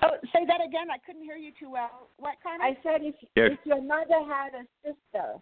[0.03, 0.91] Oh, say that again.
[0.91, 2.09] I couldn't hear you too well.
[2.19, 3.51] What kind I said if Yes.
[3.53, 5.35] if your mother had a sister,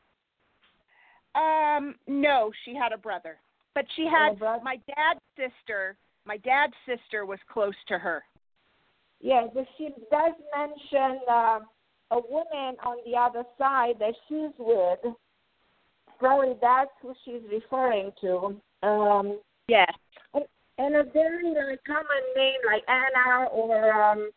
[1.34, 3.38] Um, no, she had a brother,
[3.74, 4.62] but she had brother.
[4.64, 5.96] my dad's sister.
[6.24, 8.24] My dad's sister was close to her.
[9.20, 11.60] yeah, but she does mention uh,
[12.10, 14.98] a woman on the other side that she's with.
[16.18, 18.60] Probably that's who she's referring to.
[18.82, 19.92] Um, Yes.
[20.78, 24.30] and a very like common name like Anna or um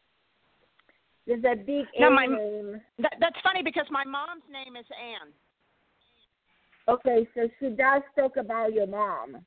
[1.27, 2.81] there's a big No, my- name.
[2.99, 5.31] That, that's funny because my mom's name is Anne.
[6.87, 9.45] Okay, so she does talk about your mom.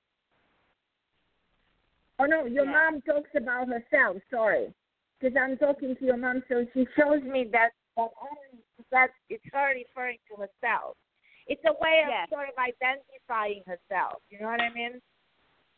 [2.20, 2.70] Oh no, your Yeah.
[2.90, 4.18] mom talks about herself.
[4.30, 4.72] Sorry,
[5.18, 9.44] because I'm talking to your mom, so she shows me that that only that it's
[9.52, 10.96] her referring to herself.
[11.46, 12.28] It's a way of Yes.
[12.30, 14.22] sort of identifying herself.
[14.30, 15.00] You know what I mean?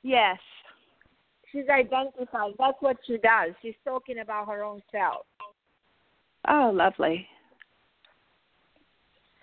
[0.02, 0.38] Yes.
[1.50, 2.54] She's identifying.
[2.58, 3.54] That's what she does.
[3.62, 5.26] She's talking about her own self.
[6.48, 7.26] Oh, lovely.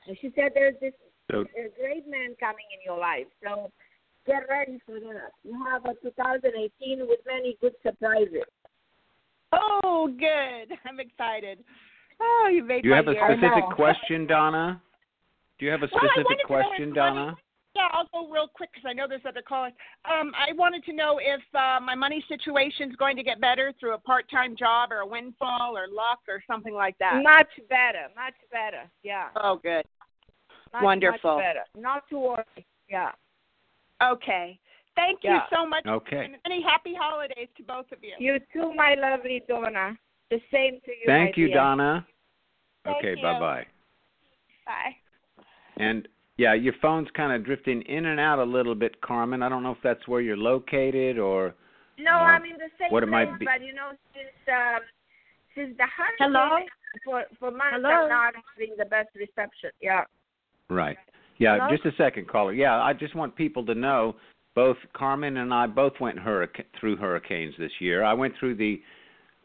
[0.07, 0.93] And she said there's this
[1.31, 3.27] So a great man coming in your life.
[3.43, 3.71] So
[4.25, 5.31] get ready for that.
[5.43, 8.43] You have a 2018 with many good surprises.
[9.53, 10.77] Oh, good.
[10.86, 11.60] I'm excited.
[12.19, 13.38] Oh, you made do you my have a year.
[13.38, 14.81] specific question, Donna?
[15.62, 17.38] Do you have a specific wanted to know question, if- Donna?
[17.76, 19.71] Yeah, I'll go real quick because I know there's other callers.
[20.04, 23.93] Um, I wanted to know if uh, my money situation's going to get better through
[23.93, 27.21] a part-time job or a windfall or luck or something like that.
[27.24, 28.89] Much better, much better.
[29.04, 29.30] Yeah.
[29.38, 29.86] Oh, good.
[30.74, 31.36] Much, Wonderful.
[31.36, 31.63] Much better.
[31.78, 32.65] Not to worry.
[32.89, 33.12] Yeah.
[34.04, 34.60] Okay.
[34.95, 35.86] Thank you so much.
[35.86, 36.26] Okay.
[36.26, 38.15] And many happy holidays to both of you.
[38.19, 39.97] You too, my lovely Donna.
[40.30, 41.04] The same to you.
[41.06, 41.56] Thank my you, dear.
[41.56, 42.06] Donna.
[42.84, 43.65] Thank okay, bye bye.
[44.65, 44.95] Bye.
[45.82, 49.44] And yeah, your phone's kind of drifting in and out a little bit, Carmen.
[49.44, 51.54] I don't know if that's where you're located or.
[51.98, 54.30] No, Uh, I'm in the same what it place, might be- but you know, since
[54.48, 54.82] um,
[55.56, 56.65] since the holiday Hello?
[57.06, 57.89] for for months, Hello?
[57.89, 59.70] I'm not having the best reception.
[59.82, 60.06] Yeah.
[60.70, 60.98] Right.
[61.38, 61.70] Yeah, Hello?
[61.76, 62.54] just a second, caller.
[62.54, 64.15] Yeah, I just want people to know
[64.56, 68.04] both Carmen and I both went hurric- through hurricanes this year.
[68.04, 68.82] I went through the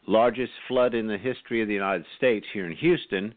[0.05, 3.33] largest flood in the history of the United States here in Houston,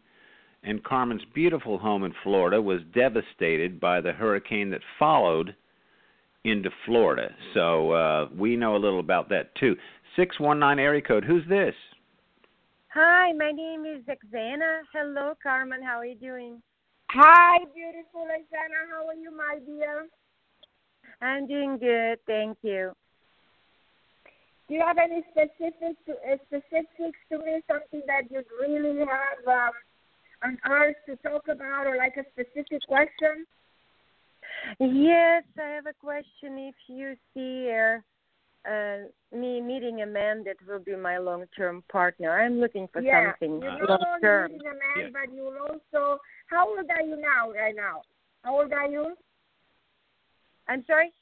[0.62, 5.54] and Carmen's beautiful home in Florida was devastated by the hurricane that followed
[6.44, 7.34] into Florida.
[7.54, 9.76] So uh we know a little about that too.
[10.16, 11.24] 619 area code.
[11.24, 11.74] Who's this?
[12.92, 14.80] Hi, my name is Xana.
[14.92, 15.82] Hello, Carmen.
[15.82, 16.60] How are you doing?
[17.10, 18.86] Hi, beautiful Alexandra.
[18.90, 20.08] How are you, my dear?
[21.20, 22.92] I'm doing good, thank you.
[24.68, 27.60] Do you have any specific to, uh, specifics to me?
[27.68, 29.72] Something that you'd really have um,
[30.42, 33.46] on earth to talk about, or like a specific question?
[34.78, 36.58] Yes, I have a question.
[36.58, 38.98] If you see uh, uh,
[39.36, 43.32] me meeting a man that will be my long-term partner, I'm looking for yeah.
[43.32, 44.52] something You know you're long-term.
[44.52, 45.20] meeting a man, Yeah.
[45.26, 45.58] but you will
[45.94, 46.20] also.
[46.48, 47.52] How old are you now?
[47.52, 48.02] Right now?
[48.42, 49.14] How old are you?
[50.68, 51.12] I'm sorry.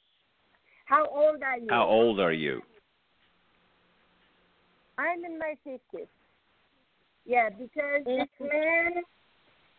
[0.85, 1.67] How old are you?
[1.69, 2.61] How old are you?
[4.97, 6.07] I'm in my fifties.
[7.29, 9.05] Yeah, because this man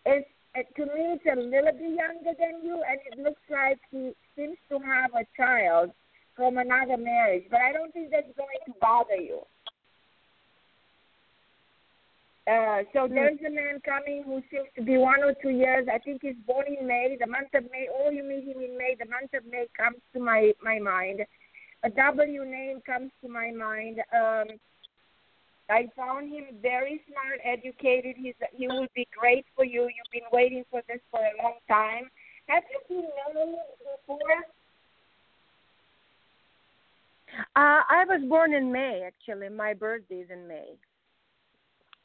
[0.07, 3.81] is uh, to me it's a little bit younger than you, and it looks like
[3.91, 5.91] he seems to have a child
[6.37, 7.43] from another marriage.
[7.51, 9.41] But I don't think that's going to bother you.
[12.47, 15.89] Uh, so there's a man coming who seems to be one or two years.
[15.93, 17.89] I think he's born in May, the month of May.
[17.93, 18.95] Oh, you meet him in May.
[18.97, 21.23] The month of May comes to my my mind.
[21.83, 23.99] A W name comes to my mind.
[24.15, 24.57] Um,
[25.71, 28.17] I found him very smart, educated.
[28.19, 29.83] He's he will be great for you.
[29.83, 32.11] You've been waiting for this for a long time.
[32.49, 34.43] Have you been married before?
[37.55, 39.49] Uh, I was born in May, actually.
[39.49, 40.75] My birthday is in May.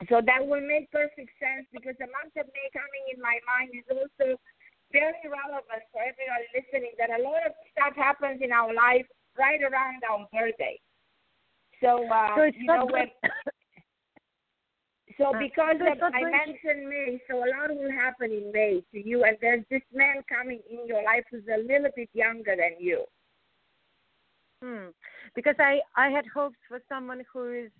[0.10, 3.74] So that will make perfect sense because the month of May coming in my mind
[3.74, 4.38] is also
[4.92, 9.64] very relevant for everyone listening that a lot of stuff happens in our life right
[9.64, 10.78] around our birthday.
[11.82, 13.08] So, uh, So it's you know, when,
[15.18, 18.52] so Uh, because so of, not I mentioned May, so a lot will happen in
[18.52, 22.10] May to you, and there's this man coming in your life who's a little bit
[22.14, 23.06] younger than you.
[24.62, 24.88] Hmm.
[25.36, 27.72] Because I I had hopes for someone who is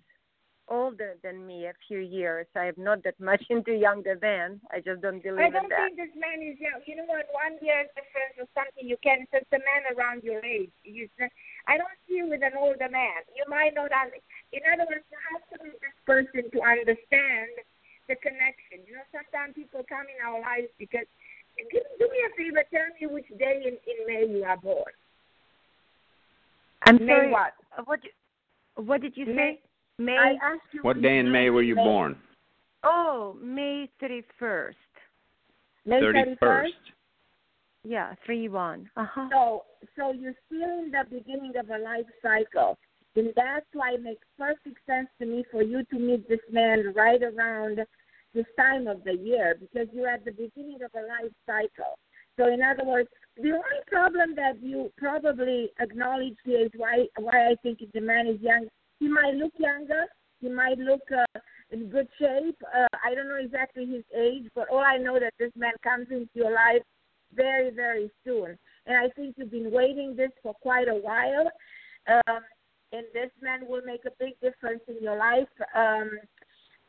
[0.68, 2.46] older than me a few years.
[2.56, 4.60] I am not that much into younger men.
[4.70, 6.80] I just don't believe I don't think this man is young.
[6.86, 7.26] You know what?
[7.32, 9.26] One year difference or something you can.
[9.32, 10.72] It's a man around your age.
[10.84, 11.08] You,
[11.66, 13.22] I don't see you with an older man.
[13.36, 13.92] You might not.
[13.92, 14.20] un-
[14.52, 17.50] In other words, you have to meet this person to understand
[18.08, 18.86] the connection.
[18.86, 21.06] You know, sometimes people come in our lives because.
[21.72, 22.62] Give, do me a favor.
[22.68, 24.92] Tell me which day in, in May you are born.
[26.84, 27.30] I'm May sorry.
[27.32, 27.52] what?
[27.78, 28.00] uh, What
[28.76, 29.60] what did you May- say?
[29.98, 30.16] May.
[30.18, 30.80] I asked you.
[30.82, 32.16] What day in May were you born?
[32.84, 34.76] oh, May thirty first.
[35.86, 36.66] May 31st.
[37.84, 38.90] Yeah, three one.
[38.96, 39.28] Uh huh.
[39.32, 39.62] So,
[39.96, 42.76] so you're still in the beginning of a life cycle,
[43.16, 46.92] and that's why it makes perfect sense to me for you to meet this man
[46.94, 47.80] right around
[48.34, 51.98] this time of the year because you're at the beginning of a life cycle.
[52.36, 57.50] So, in other words, the only problem that you probably acknowledge here is why why
[57.50, 58.68] I think the man is young.
[59.00, 60.04] He might look younger.
[60.40, 61.40] He might look uh,
[61.70, 62.62] in good shape.
[62.62, 66.08] Uh, I don't know exactly his age, but all I know that this man comes
[66.10, 66.82] into your life
[67.34, 68.58] very, very soon.
[68.86, 71.50] And I think you've been waiting this for quite a while.
[72.08, 72.42] Um,
[72.92, 75.48] and this man will make a big difference in your life.
[75.74, 76.10] Um,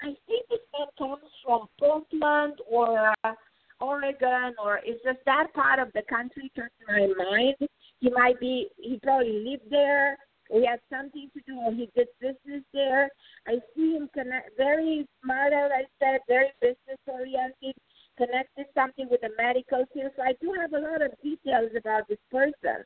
[0.01, 3.33] I think this man comes from Portland or uh,
[3.79, 7.55] Oregon, or it's just that part of the country comes to my mind.
[7.99, 10.17] He might be, he probably lived there.
[10.51, 13.09] He had something to do, or he did business there.
[13.47, 17.75] I see him connect, very smart, as I said, very business oriented
[18.17, 20.11] connected something with the medical field.
[20.15, 22.83] So I do have a lot of details about this person.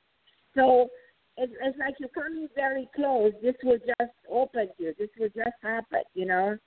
[0.55, 0.89] So
[1.37, 3.31] it's, it's like you're coming very close.
[3.41, 4.93] This will just open you.
[4.97, 6.57] This will just happen, you know?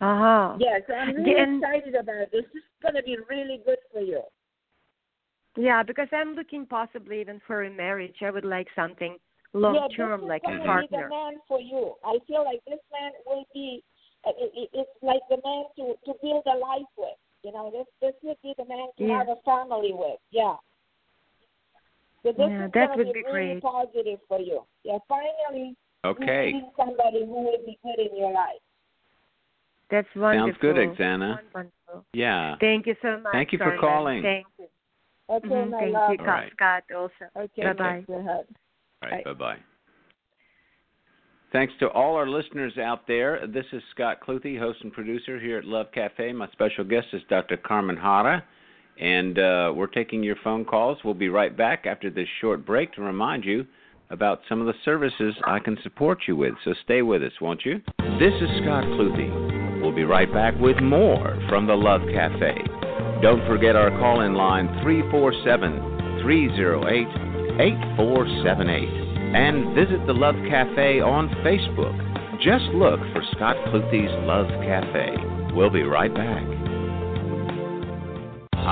[0.00, 0.56] Uh huh.
[0.58, 2.44] Yeah, so I'm really excited about this.
[2.52, 4.22] This is going to be really good for you.
[5.56, 8.16] Yeah, because I'm looking possibly even for a marriage.
[8.22, 9.16] I would like something
[9.52, 11.02] long yeah, term, like a gonna be partner.
[11.04, 11.94] the man for you.
[12.04, 13.82] I feel like this man will be.
[14.26, 17.18] It, it, it's like the man to to build a life with.
[17.42, 19.18] You know, this this would be the man to Yeah.
[19.18, 20.20] have a family with.
[20.30, 20.54] Yeah.
[22.22, 23.62] So this Yeah, is that would be be really great.
[23.62, 24.64] positive for you.
[24.84, 26.50] Yeah, finally Okay.
[26.50, 28.60] you see somebody who will be good in your life.
[29.90, 30.48] That's wonderful.
[30.52, 31.40] Sounds good, Exana.
[31.52, 32.04] Wonderful.
[32.12, 32.56] Yeah.
[32.60, 33.32] Thank you so much.
[33.32, 33.80] Thank you for Carmen.
[33.80, 34.22] calling.
[34.22, 34.68] Thank you.
[35.28, 36.10] Okay, Mhm, my Thank love.
[36.12, 36.52] you, All right.
[36.52, 37.12] Scott, also.
[37.36, 38.00] Okay, Bye-bye.
[38.06, 38.14] go.
[38.14, 38.46] All
[39.02, 39.24] right.
[39.24, 39.32] Bye.
[39.32, 39.58] Bye bye.
[41.52, 43.44] Thanks to all our listeners out there.
[43.48, 46.32] This is Scott Cluthe, host and producer here at Love Cafe.
[46.32, 47.56] My special guest is Dr.
[47.56, 48.42] Carmen Harra,
[49.00, 50.98] and uh, we're taking your phone calls.
[51.04, 53.66] We'll be right back after this short break to remind you
[54.10, 56.54] about some of the services I can support you with.
[56.64, 57.80] So stay with us, won't you?
[58.18, 59.80] This is Scott Cluthe.
[59.80, 62.62] We'll be right back with more from the Love Cafe.
[63.22, 67.06] Don't forget our call in line 347 308
[67.60, 68.88] 8478
[69.34, 71.96] and visit the Love Cafe on Facebook.
[72.42, 75.54] Just look for Scott Cluthe's Love Cafe.
[75.54, 76.69] We'll be right back.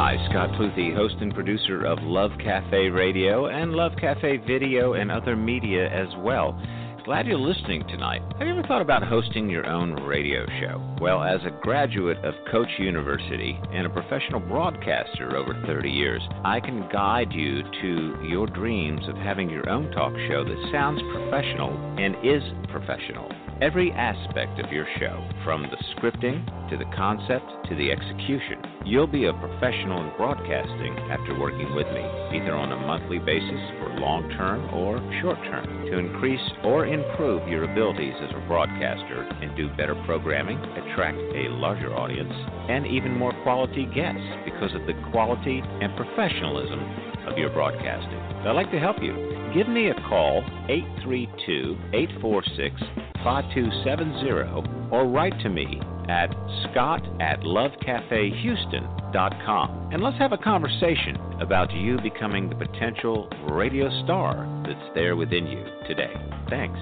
[0.00, 5.10] Hi, Scott Cluthe, host and producer of Love Cafe Radio and Love Cafe Video and
[5.10, 6.56] other media as well.
[7.04, 8.22] Glad you're listening tonight.
[8.38, 10.80] Have you ever thought about hosting your own radio show?
[11.00, 16.60] Well, as a graduate of Coach University and a professional broadcaster over 30 years, I
[16.60, 21.76] can guide you to your dreams of having your own talk show that sounds professional
[21.98, 23.28] and is professional.
[23.60, 29.08] Every aspect of your show, from the scripting to the concept to the execution, you'll
[29.08, 32.06] be a professional in broadcasting after working with me,
[32.38, 37.48] either on a monthly basis for long term or short term, to increase or improve
[37.48, 42.32] your abilities as a broadcaster and do better programming, attract a larger audience,
[42.70, 48.18] and even more quality guests because of the quality and professionalism of your broadcasting.
[48.46, 49.12] I'd like to help you.
[49.54, 52.80] Give me a call, 832 846
[53.24, 56.28] 5270, or write to me at
[56.70, 59.90] scott at lovecafehouston.com.
[59.92, 65.46] And let's have a conversation about you becoming the potential radio star that's there within
[65.46, 66.14] you today.
[66.48, 66.78] Thanks.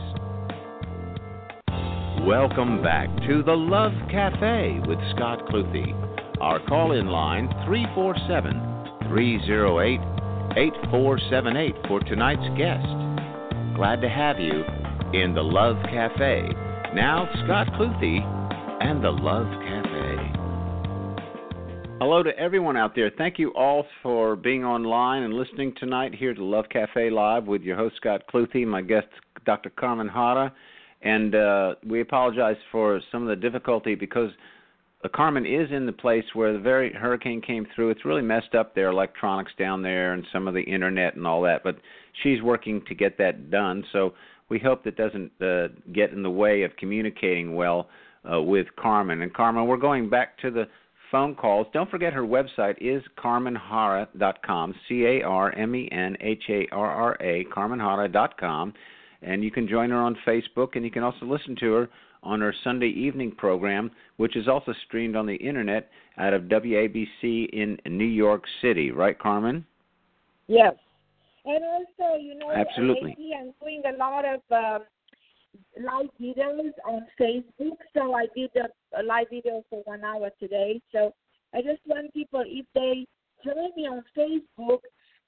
[2.27, 5.95] Welcome back to the Love Cafe with Scott Cluthe.
[6.41, 10.26] Our call in line 347 308
[10.57, 12.87] 8478 for tonight's guest.
[13.77, 14.65] Glad to have you
[15.13, 16.49] in the Love Cafe.
[16.95, 18.23] Now, Scott Cluthe
[18.81, 20.33] and the Love Cafe.
[22.01, 23.11] Hello to everyone out there.
[23.19, 27.61] Thank you all for being online and listening tonight here to Love Cafe Live with
[27.61, 29.09] your host Scott Cluthe, my guest
[29.45, 29.69] Dr.
[29.69, 30.51] Carmen Harra,
[31.03, 34.31] and uh, we apologize for some of the difficulty because
[35.05, 37.91] uh, Carmen is in the place where the very hurricane came through.
[37.91, 41.43] It's really messed up their electronics down there and some of the internet and all
[41.43, 41.77] that, but
[42.23, 43.85] she's working to get that done.
[43.93, 44.15] So
[44.49, 47.89] we hope that doesn't uh, get in the way of communicating well
[48.31, 49.23] uh, with Carmen.
[49.23, 50.65] And Carmen, we're going back to the
[51.11, 51.67] phone calls.
[51.73, 56.91] Don't forget her website is carmenharra.com, C A R M E N H A R
[56.91, 58.73] R A, carmenharra.com.
[59.23, 61.89] And you can join her on Facebook, and you can also listen to her
[62.23, 67.49] on our Sunday evening program, which is also streamed on the internet out of WABC
[67.51, 68.91] in New York City.
[68.91, 69.65] Right, Carmen?
[70.47, 70.75] Yes.
[71.45, 73.11] And also, you know, Absolutely.
[73.11, 74.87] lately I'm doing a lot of um,
[75.81, 77.77] live videos on Facebook.
[77.95, 80.81] So I did a, a live video for one hour today.
[80.93, 81.15] So
[81.55, 83.07] I just want people, if they
[83.45, 84.81] join me on Facebook,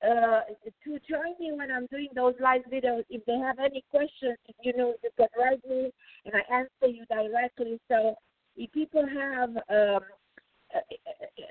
[0.07, 0.40] uh,
[0.84, 3.05] to join me when I'm doing those live videos.
[3.11, 5.90] If they have any questions, you know, you can write me
[6.24, 7.80] and I answer you directly.
[7.88, 8.14] So
[8.57, 10.01] if people have um,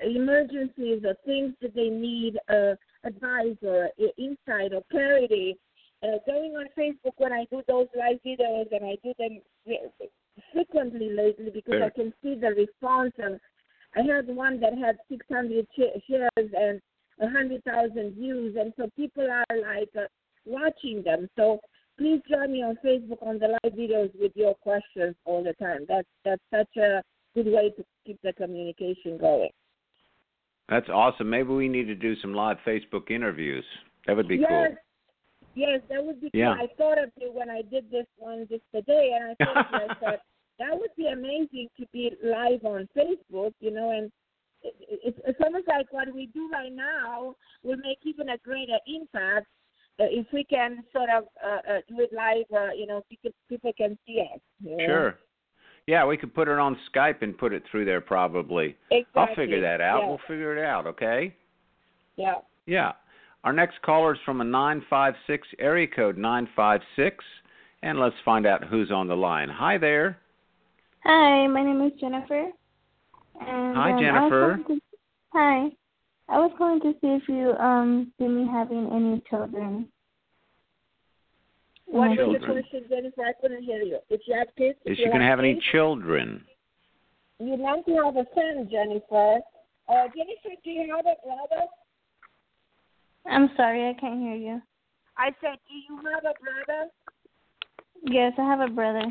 [0.04, 2.74] emergencies or things that they need uh,
[3.04, 5.56] advice or insight or clarity,
[6.02, 9.40] uh, going on Facebook when I do those live videos and I do them
[10.52, 11.84] frequently lately because Sure.
[11.84, 13.12] I can see the response.
[13.18, 13.40] And
[13.96, 16.80] I had one that had 600 shares and
[17.18, 20.06] 100,000 views, and so people are like uh,
[20.44, 21.28] watching them.
[21.36, 21.60] So
[21.98, 25.84] please join me on Facebook on the live videos with your questions all the time.
[25.88, 27.02] That's that's such a
[27.34, 29.50] good way to keep the communication going.
[30.68, 31.30] That's awesome.
[31.30, 33.64] Maybe we need to do some live Facebook interviews.
[34.06, 34.76] That would be yes, cool.
[35.54, 36.54] yes, that would be Yeah.
[36.56, 36.64] cool.
[36.64, 39.86] I thought of you when I did this one just today, and I thought, to
[39.88, 40.20] myself,
[40.58, 44.12] that would be amazing to be live on Facebook, you know, and
[44.62, 48.78] it, it, it's almost like what we do right now will make even a greater
[48.86, 49.46] impact
[50.00, 53.30] uh, if we can sort of uh, uh, do it live, uh, you know, people,
[53.48, 54.40] people can see us.
[54.60, 54.86] you know?
[54.86, 55.18] Sure.
[55.88, 58.76] Yeah, we could put it on Skype and put it through there probably.
[58.90, 59.20] Exactly.
[59.20, 60.02] I'll figure that out.
[60.02, 60.08] Yeah.
[60.08, 61.34] We'll figure it out, okay?
[62.16, 62.34] yeah.
[62.66, 62.92] Yeah.
[63.44, 67.24] Our next caller is from a 956 area code 956
[67.82, 69.48] and let's find out who's on the line.
[69.48, 70.18] Hi there.
[71.04, 72.50] Hi, my name is Jennifer.
[73.40, 74.58] And, Hi, um, I was Jennifer.
[74.64, 74.80] calling to,
[75.32, 75.70] hi.
[76.30, 79.88] I was calling to see if you um see me having any children.
[81.86, 82.62] in What my was the Children.
[82.62, 83.22] question, Jennifer?
[83.24, 83.98] I couldn't hear you.
[84.10, 86.44] If you have kids, if Is you she going to have any children?
[87.38, 89.38] You want to have a son, Jennifer.
[89.88, 91.64] Uh, Jennifer, do you have a brother?
[93.26, 94.60] I'm sorry, I can't hear you.
[95.16, 96.90] I said, do you have a brother?
[98.02, 99.04] Yes, I have a brother.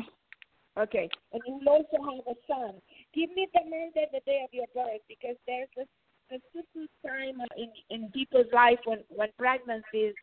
[0.78, 1.08] Okay.
[1.32, 2.74] And you also have a son.
[3.14, 5.84] Give me the month and the day of your birth because there's a
[6.30, 10.14] a specific time in, in people's life when, when pregnancy is,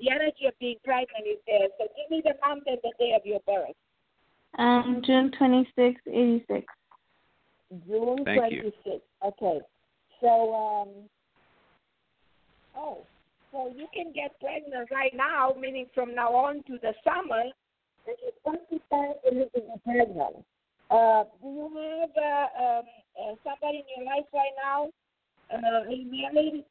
[0.00, 1.68] the energy of being pregnant is there.
[1.78, 3.74] So give me the month and the day of your birth.
[4.58, 6.66] Um, June twenty sixth, eighty six.
[7.86, 8.72] June Thank you.
[9.24, 9.60] Okay.
[10.20, 10.88] So, um,
[12.76, 12.98] oh,
[13.52, 18.16] so you can get pregnant right now, meaning from now on to the summer, and
[18.22, 20.44] it's going to start for you to be pregnant.
[20.90, 22.84] Uh, do you have uh, um,
[23.20, 24.88] uh, somebody in your life right now?
[25.52, 26.64] Uh, are you married?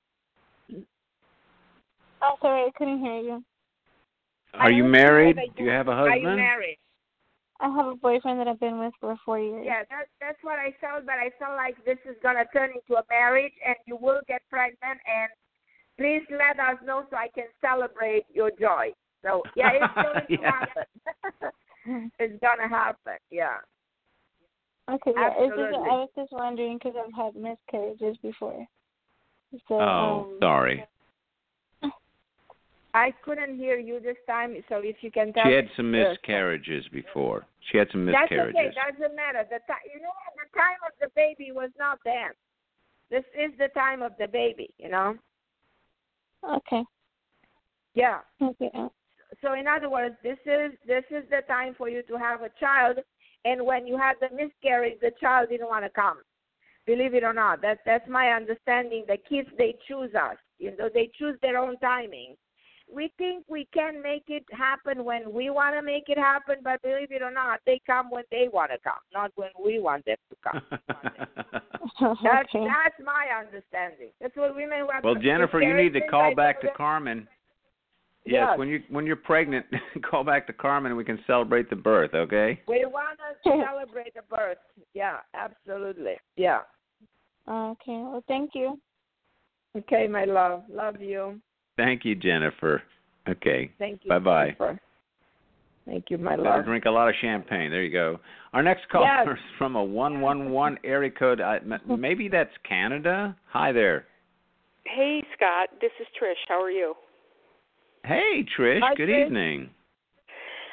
[2.22, 3.44] Oh, sorry, I couldn't hear you.
[4.54, 5.38] Are you married?
[5.58, 6.26] Do you have a husband?
[6.26, 6.78] Are you married?
[7.60, 9.64] I have a boyfriend that I've been with for four years.
[9.66, 13.00] Yeah, that's that's what I felt, but I felt like this is gonna turn into
[13.00, 15.00] a marriage, and you will get pregnant.
[15.06, 15.30] And
[15.98, 18.92] please let us know so I can celebrate your joy.
[19.24, 20.52] So yeah, it's going to Yeah.
[20.52, 22.12] happen.
[22.20, 23.18] it's gonna happen.
[23.32, 23.58] Yeah.
[24.90, 25.30] Okay, yeah.
[25.38, 25.90] It's just, Absolutely.
[25.90, 28.66] I was just wondering because I've had miscarriages before.
[29.68, 30.86] So, Oh, um, sorry.
[32.94, 35.44] I couldn't hear you this time, so if you can tell.
[35.46, 37.46] She had some miscarriages before.
[37.70, 38.30] She had some miscarriages.
[38.30, 38.68] That's okay.
[38.68, 39.00] miscarriages.
[39.00, 39.44] Doesn't matter.
[39.44, 42.32] The time, you know, the time of the baby was not then.
[43.10, 44.74] This is the time of the baby.
[44.78, 45.16] You know.
[46.50, 46.84] Okay.
[47.96, 48.20] Yeah.
[48.42, 48.70] Okay.
[48.74, 48.88] uh,
[49.42, 52.50] so in other words this is this is the time for you to have a
[52.60, 52.98] child
[53.46, 56.18] and when you had the miscarriage the child didn't want to come.
[56.86, 59.06] Believe it or not that that's my understanding.
[59.08, 62.36] The kids they choose us you know they choose their own timing.
[62.94, 66.82] We think we can make it happen when we want to make it happen but
[66.82, 70.06] believe it or not they come when they want to come not when we want
[70.06, 70.62] them to come.
[72.00, 72.68] That's okay.
[72.68, 74.10] that's my understanding.
[74.20, 77.28] That's what women who have well, Jennifer, you need to call back to Carmen.
[78.26, 78.58] Yes, Yes.
[78.58, 79.66] when you when you're pregnant,
[80.10, 82.60] call back to Carmen and we can celebrate the birth, okay?
[82.68, 84.58] We want to celebrate the birth.
[84.94, 86.16] Yeah, absolutely.
[86.36, 86.62] Yeah.
[87.48, 87.98] Okay.
[88.02, 88.80] Well, thank you.
[89.78, 90.64] Okay, my love.
[90.72, 91.40] Love you.
[91.78, 92.82] Thank you, Jennifer.
[93.30, 93.72] Okay.
[93.78, 94.10] Thank you.
[94.10, 94.56] Bye bye.
[95.86, 96.66] Thank you, my Better love.
[96.66, 97.70] drink a lot of champagne.
[97.70, 98.20] There you go.
[98.54, 99.28] Our next caller Yes.
[99.38, 101.42] is from a one one one area code.
[101.42, 103.36] I, m- maybe that's Canada.
[103.52, 104.06] Hi there.
[104.86, 105.70] Hey, Scott.
[105.82, 106.42] This is Trish.
[106.48, 106.96] How are you?
[108.06, 108.82] Hey, Trish.
[108.82, 109.26] Hi, Good Trish.
[109.26, 109.70] evening.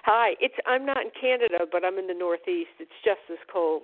[0.04, 0.32] Hi.
[0.40, 2.70] It's I'm not in Canada, but I'm in the Northeast.
[2.78, 3.82] It's just as cold.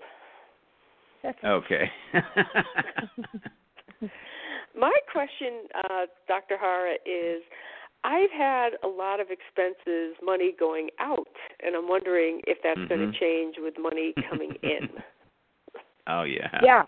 [1.45, 1.91] Okay.
[4.79, 6.57] My question, uh, Dr.
[6.63, 7.43] Harra, is
[8.05, 11.27] I've had a lot of expenses, money going out,
[11.65, 13.13] and I'm wondering if that's going Mhm.
[13.13, 14.89] to change with money coming in.
[16.07, 16.61] oh yeah.
[16.63, 16.85] Yeah.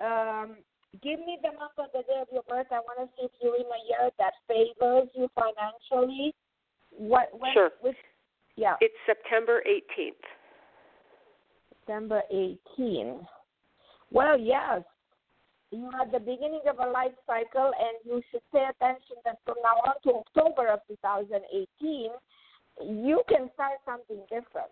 [0.00, 0.58] Um,
[1.02, 2.66] give me the month of the day of your birth.
[2.70, 6.34] I want to see if you're in a year that favors you financially.
[6.90, 7.28] What?
[7.32, 7.70] When, Sure.
[7.80, 7.96] Which,
[8.56, 8.76] yeah.
[8.80, 10.12] It's September 18th.
[11.70, 13.26] September 18.
[14.10, 14.82] Well, yes.
[15.70, 19.38] You are at the beginning of a life cycle, and you should pay attention that
[19.44, 22.10] from now on to October of 2018,
[22.82, 24.70] you can start something different.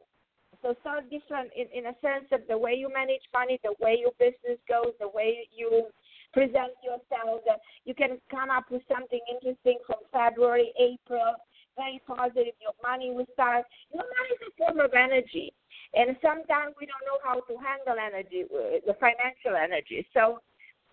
[0.62, 3.99] So start different in, in a sense of the way you manage money, the way
[3.99, 5.91] your business goes, the way you
[6.33, 7.43] present yourself.
[7.47, 11.37] That you can come up with something interesting from February, April,
[11.76, 12.57] very positive.
[12.61, 13.64] Your money will start.
[13.93, 15.53] Your money is a form of energy.
[15.95, 20.07] And sometimes we don't know how to handle energy, uh, the financial energy.
[20.14, 20.41] So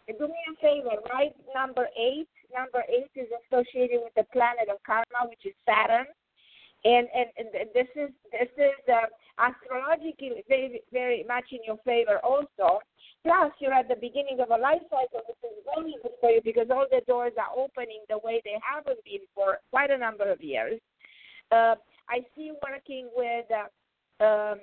[0.08, 2.28] do me a favor, write number eight.
[2.50, 6.08] Number eight is associated with the planet of karma, which is Saturn.
[6.86, 9.08] And and, and this is this is uh,
[9.38, 12.80] astrologically very very much in your favor also.
[13.24, 16.42] Plus, you're at the beginning of a life cycle, which is very good for you
[16.42, 20.32] because all the doors are opening the way they haven't been for quite a number
[20.32, 20.80] of years.
[21.52, 21.76] Uh,
[22.08, 24.60] I see working with uh, um,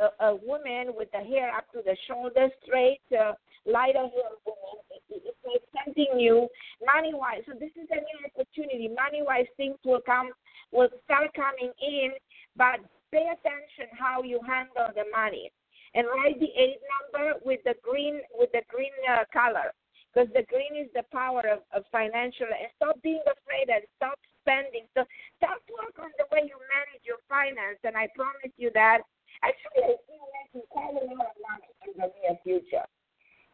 [0.00, 3.32] a, a woman with the hair up to the shoulder straight, uh,
[3.66, 4.82] lighter hair woman.
[4.90, 6.48] It, it, it's something new,
[6.84, 7.42] money wise.
[7.46, 8.88] So this is a new opportunity.
[8.88, 10.30] Money wise, things will come,
[10.72, 12.10] will start coming in,
[12.56, 12.80] but
[13.12, 15.52] pay attention how you handle the money,
[15.94, 19.72] and write the eight number with the green with the green uh, color.
[20.12, 24.20] Because the green is the power of, of financial, and stop being afraid and stop
[24.44, 24.84] spending.
[24.92, 25.08] So
[25.40, 29.00] start work on the way you manage your finance, and I promise you that
[29.40, 32.86] Actually, I see making quite a lot of money in the near future.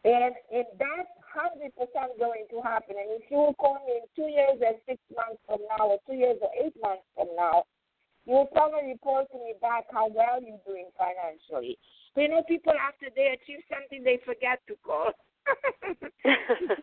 [0.04, 2.98] And and that's hundred percent going to happen.
[2.98, 5.98] And if you will call me in two years and six months from now, or
[6.02, 7.62] two years or eight months from now,
[8.26, 11.78] you will probably report to me back how well you're doing financially.
[12.14, 15.14] But you know, people after they achieve something, they forget to call.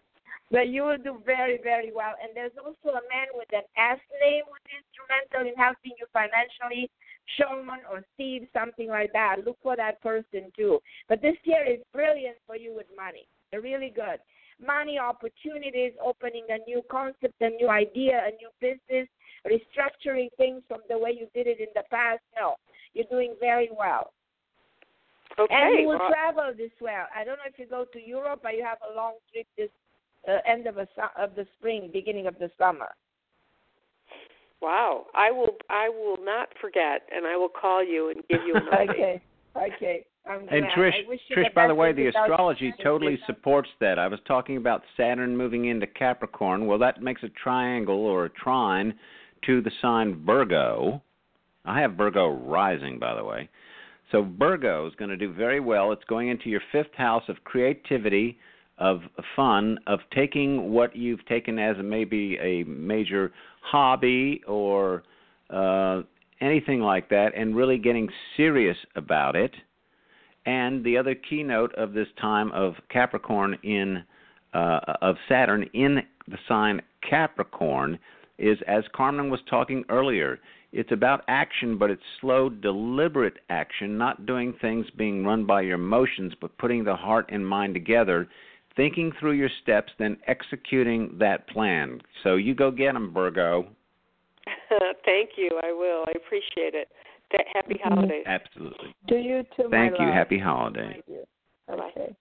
[0.52, 2.16] but you will do very, very well.
[2.18, 6.90] And there's also a man with an S name who's instrumental in helping you financially.
[7.38, 9.38] Sean or Steve, something like that.
[9.46, 10.80] Look for that person too.
[11.10, 13.28] But this year is brilliant for you with money.
[13.52, 14.20] They're really good.
[14.64, 19.08] Money opportunities, opening a new concept, a new idea, a new business,
[19.46, 22.22] restructuring things from the way you did it in the past.
[22.40, 22.56] No,
[22.94, 24.14] you're doing very well.
[25.38, 25.54] Okay.
[25.54, 27.08] And you will well, travel this well.
[27.14, 29.70] I don't know if you go to Europe, but you have a long trip this
[30.28, 30.88] uh, end of a
[31.18, 32.90] of the spring, beginning of the summer.
[34.62, 35.08] wow.
[35.14, 35.58] I will.
[35.70, 38.90] I will not forget, and I will call you and give you an update.
[38.90, 39.22] Okay,
[39.58, 40.06] okay.
[40.26, 40.66] And.
[40.76, 40.94] Trish,
[41.36, 44.00] Trish, by the way, the astrology totally supports that.
[44.00, 46.66] I was talking about Saturn moving into Capricorn.
[46.66, 48.96] Well, that makes a triangle or a trine
[49.46, 51.02] to the sign Virgo.
[51.64, 53.50] I have Virgo rising, by the way.
[54.12, 55.92] So Virgo is going to do very well.
[55.92, 58.38] It's going into your fifth house of creativity,
[58.78, 59.02] of
[59.36, 65.04] fun, of taking what you've taken as maybe a major hobby or
[65.50, 66.02] uh,
[66.42, 69.54] anything like that, and really getting serious about it.
[70.46, 74.04] And the other keynote of this time of Capricorn in
[74.54, 78.00] uh, of Saturn in the sign Capricorn
[78.38, 80.40] is, as Carmen was talking earlier,
[80.72, 85.76] it's about action, but it's slow, deliberate action, not doing things being run by your
[85.76, 88.28] emotions, but putting the heart and mind together,
[88.76, 92.02] thinking through your steps, then executing that plan.
[92.24, 93.68] So you go get 'em, Virgo.
[95.06, 95.50] Thank you.
[95.64, 96.04] I will.
[96.08, 96.90] I appreciate it.
[97.32, 97.82] Th- Happy Mhm.
[97.82, 98.24] holidays.
[98.26, 98.96] Absolutely.
[99.08, 100.06] Do you too, my Thank you.
[100.06, 100.14] love.
[100.14, 100.92] Happy holiday.
[100.94, 101.26] Thank you.
[101.68, 101.92] Bye-bye.
[101.96, 102.16] Okay.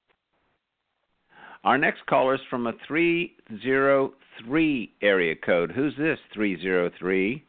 [1.65, 5.73] Our next caller is from a 303 area code.
[5.73, 7.43] Who's this 303?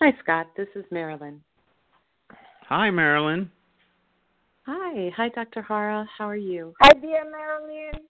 [0.00, 0.46] Hi, Scott.
[0.56, 1.42] This is Marilyn.
[2.68, 3.50] Hi, Marilyn.
[4.66, 5.12] Hi.
[5.16, 5.62] Hi, Dr.
[5.62, 6.06] Harra.
[6.16, 6.74] How are you?
[6.80, 8.06] Hi, dear Marilyn.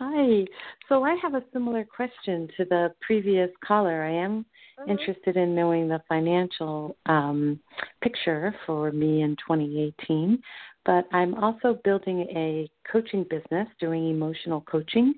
[0.00, 0.44] Hi.
[0.88, 4.02] So I have a similar question to the previous caller.
[4.02, 4.40] I am mm-hmm.
[4.88, 7.60] Interested in knowing the financial um,
[8.02, 10.40] picture for me in 2018.
[10.84, 15.14] But I'm also building a coaching business, doing emotional coaching,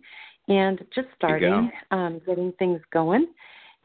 [0.49, 3.29] and just starting, um, getting things going.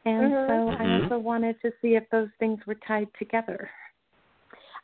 [0.04, 0.50] And mm-hmm.
[0.50, 0.82] so mm-hmm.
[0.82, 3.70] I also wanted to see if those things were tied together.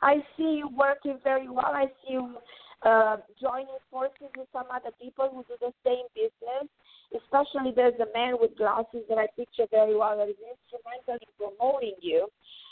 [0.02, 1.72] I see you working very well.
[1.72, 2.36] I see you
[2.84, 6.68] uh, joining forces with some other people who do the same business.
[7.14, 11.30] Especially there's a man with glasses that I picture very well that is instrumental in
[11.38, 12.28] promoting you.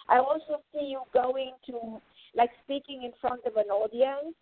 [0.08, 2.00] I also see you going to
[2.34, 4.34] like speaking in front of an audience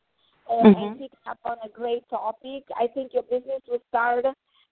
[0.48, 0.82] uh, mm-hmm.
[0.82, 2.64] and picking up on a great topic.
[2.74, 4.24] I think your business will start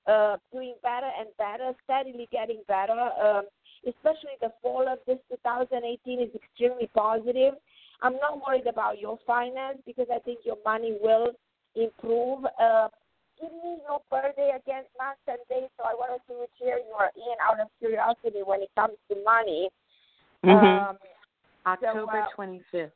[0.07, 2.99] uh, doing better and better, steadily getting better.
[2.99, 3.45] Um,
[3.87, 7.55] especially the fall of this 2018 is extremely positive.
[8.03, 11.33] I'm not worried about your finance because I think your money will
[11.75, 12.45] improve.
[12.61, 12.89] Uh,
[13.41, 16.79] give me your birthday against month and day so I want to see which year
[16.79, 19.69] you are in out of curiosity when it comes to money.
[20.45, 20.91] Mm-hmm.
[20.91, 20.99] Um,
[21.67, 22.91] October so, uh, 25th.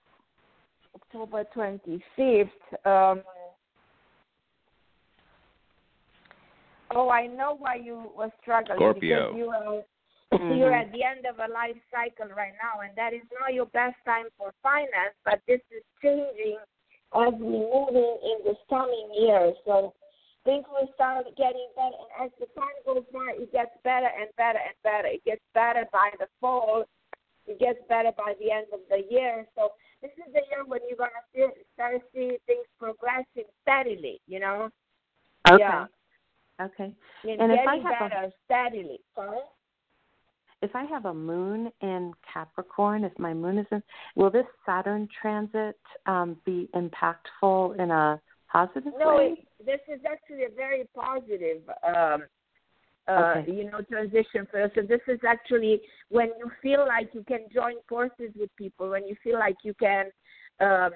[0.95, 2.43] October 25th.
[2.85, 3.23] Um,
[6.95, 8.77] oh, I know why you were struggling.
[8.77, 9.33] Scorpio.
[9.33, 9.83] Because you are
[10.33, 10.57] Mm-hmm.
[10.57, 13.67] You're at the end of a life cycle right now, and that is not your
[13.77, 16.57] best time for finance, but this is changing
[17.13, 19.53] as we moving in the coming years.
[19.67, 19.93] So
[20.45, 24.33] things will start getting better, and as the time goes by, it gets better and
[24.41, 25.09] better and better.
[25.13, 26.85] It gets better by the fall.
[27.47, 29.45] It gets better by the end of the year.
[29.55, 34.21] So this is the year when you're gonna see, start seeing things progressing steadily.
[34.27, 34.71] You know.
[35.51, 35.61] Okay.
[35.61, 35.87] Yeah.
[36.59, 36.95] Okay.
[37.25, 39.01] And, and if I have better a, steadily.
[39.15, 39.45] Sorry
[40.63, 43.83] if I have a moon in Capricorn, if my moon is in,
[44.15, 49.47] will this Saturn transit um, be impactful in a positive no, way?
[49.61, 52.25] No, this is actually a very positive, um,
[53.09, 53.53] uh, okay.
[53.53, 54.71] you know, transition for us.
[54.77, 59.07] So this is actually when you feel like you can join forces with people, when
[59.07, 60.07] you feel like you can
[60.61, 60.91] um,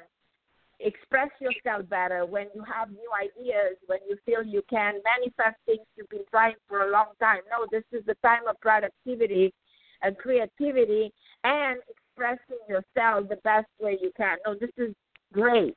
[0.80, 5.86] express yourself better, when you have new ideas, when you feel you can manifest things
[5.96, 7.40] you've been trying for a long time.
[7.50, 9.52] No, this is the time of productivity
[10.02, 11.12] and creativity
[11.44, 14.36] and expressing yourself the best way you can.
[14.46, 14.94] No, this is
[15.32, 15.74] great.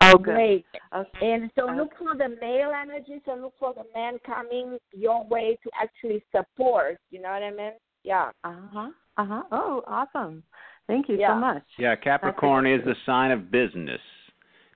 [0.00, 0.64] Oh, great.
[0.94, 1.32] Okay.
[1.32, 5.58] And so look for the male energy, so look for the man coming your way
[5.62, 6.98] to actually support.
[7.10, 7.72] You know what I mean?
[8.04, 8.30] Yeah.
[8.44, 8.90] Uh huh.
[9.16, 9.42] Uh huh.
[9.50, 10.44] Oh, awesome.
[10.88, 11.34] Thank you yeah.
[11.34, 11.62] so much.
[11.78, 14.00] Yeah, Capricorn is the sign of business,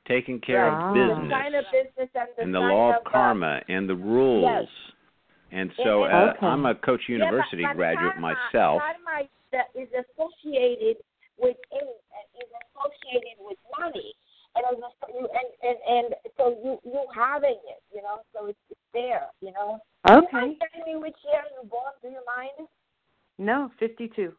[0.07, 0.89] taking care yeah.
[0.89, 3.61] of business, the sign of business and the, and the law of, of uh, karma
[3.69, 4.45] and the rules.
[4.45, 4.69] Yes.
[5.51, 6.47] And so uh, okay.
[6.47, 8.83] I'm a Coach University yeah, but, but graduate karma, myself.
[8.83, 9.29] Karma
[9.75, 10.97] is associated
[11.39, 14.15] with age and is associated with money.
[14.55, 14.77] And, as
[15.09, 19.29] you, and, and and so you you having it, you know, so it's, it's there,
[19.41, 19.81] you know.
[20.11, 20.27] Okay.
[20.31, 21.93] Can you tell me which year you born?
[22.03, 22.69] Do you mind?
[23.39, 24.35] No, fifty-two.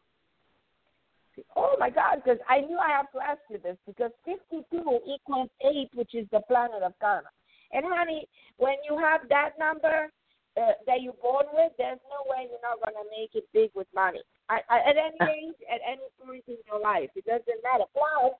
[1.56, 4.64] Oh my God, because I knew I have to ask you this because 52
[5.08, 7.30] equals 8, which is the planet of karma.
[7.72, 8.28] And honey,
[8.58, 10.10] when you have that number
[10.56, 13.72] uh, that you're born with, there's no way you're not going to make it big
[13.74, 14.22] with money.
[14.50, 15.18] I, I, at any
[15.50, 17.86] age, at any point in your life, it doesn't matter.
[17.94, 18.34] Plus,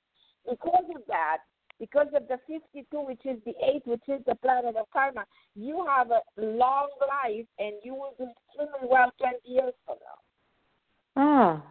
[0.46, 1.38] because of that,
[1.80, 5.26] because of the 52, which is the 8, which is the planet of karma,
[5.56, 10.20] you have a long life and you will do extremely well 20 years from now.
[11.16, 11.64] Oh,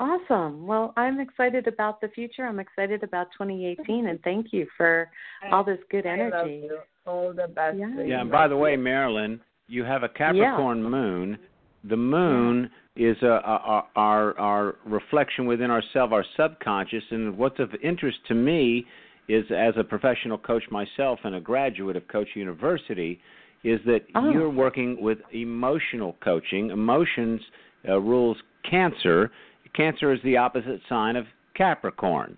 [0.00, 0.66] Awesome.
[0.66, 2.46] Well, I'm excited about the future.
[2.46, 5.10] I'm excited about 2018, and thank you for
[5.52, 6.68] all this good energy.
[7.06, 7.76] All the best.
[7.76, 8.02] Yeah.
[8.02, 8.20] Yeah.
[8.22, 10.88] And by the way, Marilyn, you have a Capricorn yeah.
[10.88, 11.38] moon.
[11.84, 13.10] The moon yeah.
[13.10, 17.04] is a, a, our our reflection within ourselves, our subconscious.
[17.10, 18.86] And what's of interest to me
[19.28, 23.20] is, as a professional coach myself and a graduate of Coach University,
[23.64, 24.30] is that oh.
[24.30, 26.70] you're working with emotional coaching.
[26.70, 27.42] Emotions
[27.86, 28.38] uh, rules
[28.68, 29.30] Cancer
[29.74, 32.36] Cancer is the opposite sign of Capricorn.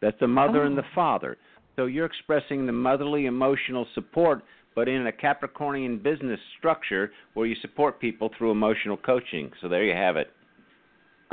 [0.00, 0.66] That's the mother oh.
[0.66, 0.94] and the oh.
[0.94, 1.36] father.
[1.76, 4.42] So you're expressing the motherly emotional support,
[4.74, 9.50] but in a Capricornian business structure where you support people through emotional coaching.
[9.60, 10.30] So there you have it.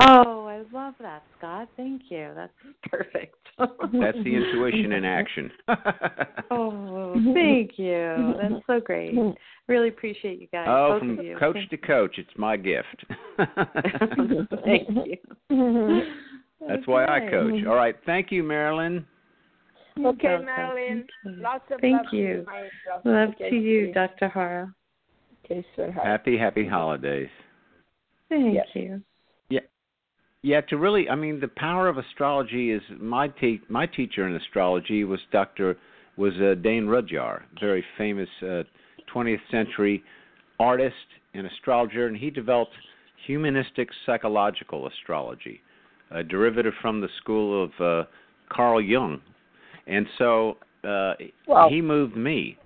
[0.00, 1.68] Oh, I love that, Scott.
[1.76, 2.30] Thank you.
[2.34, 2.52] That's
[2.90, 3.36] perfect.
[3.58, 5.50] That's the intuition in action.
[6.50, 8.34] oh, thank you.
[8.40, 9.14] That's so great.
[9.66, 10.66] Really appreciate you guys.
[10.68, 11.36] Oh, Both from of you.
[11.38, 13.04] coach thank to coach, it's my gift.
[14.64, 16.02] thank you.
[16.66, 17.64] That's why I coach.
[17.66, 17.96] All right.
[18.04, 19.06] Thank you, Marilyn.
[19.98, 21.06] Okay, Marilyn.
[21.24, 22.46] Lots of thank love you.
[23.02, 24.28] To love okay, to you, Dr.
[24.28, 24.72] Harra.
[25.44, 26.06] Okay, sweetheart.
[26.06, 27.28] Happy, happy holidays.
[28.28, 28.66] Thank yes.
[28.74, 29.02] you.
[30.42, 34.36] Yeah, to really, I mean, the power of astrology is my te- my teacher in
[34.36, 35.76] astrology was Doctor
[36.16, 38.62] was uh, Dane Rudhyar, very famous uh,
[39.14, 40.02] 20th century
[40.60, 40.94] artist
[41.34, 42.72] and astrologer, and he developed
[43.26, 45.60] humanistic psychological astrology,
[46.10, 48.08] a derivative from the school of uh,
[48.48, 49.20] Carl Jung.
[49.86, 51.14] And so uh,
[51.46, 52.56] Well- he moved me.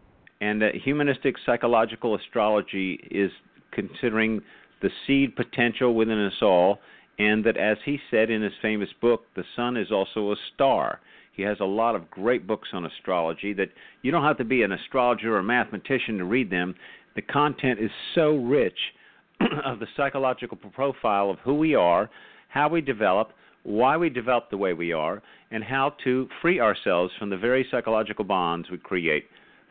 [0.41, 3.31] And uh, humanistic psychological astrology is
[3.70, 4.43] considering
[4.83, 6.81] the seed potential within us all,
[7.23, 11.01] and that, as he said in his famous book, the sun is also a star.
[11.35, 13.70] He has a lot of great books on astrology that
[14.03, 16.75] you don't have to be an astrologer or a mathematician to read them.
[17.14, 18.79] The content is so rich
[19.64, 22.11] of the psychological profile of who we are,
[22.49, 27.12] how we develop, why we develop the way we are, and how to free ourselves
[27.18, 29.25] from the very psychological bonds we create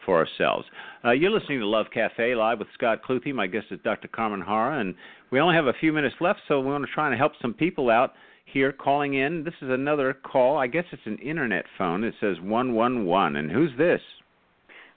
[0.06, 0.66] for ourselves.
[1.04, 3.34] Uh, you're listening to Love Cafe live with Scott Cluthe.
[3.34, 4.08] My guest is Dr.
[4.08, 4.96] Carmen Harra, and
[5.32, 7.54] we only have a few minutes left, so we want to try and help some
[7.54, 8.14] people out
[8.46, 9.44] here calling in.
[9.44, 10.58] This is another call.
[10.58, 12.04] I guess it's an internet phone.
[12.04, 13.36] It says 111.
[13.36, 14.02] And who's this?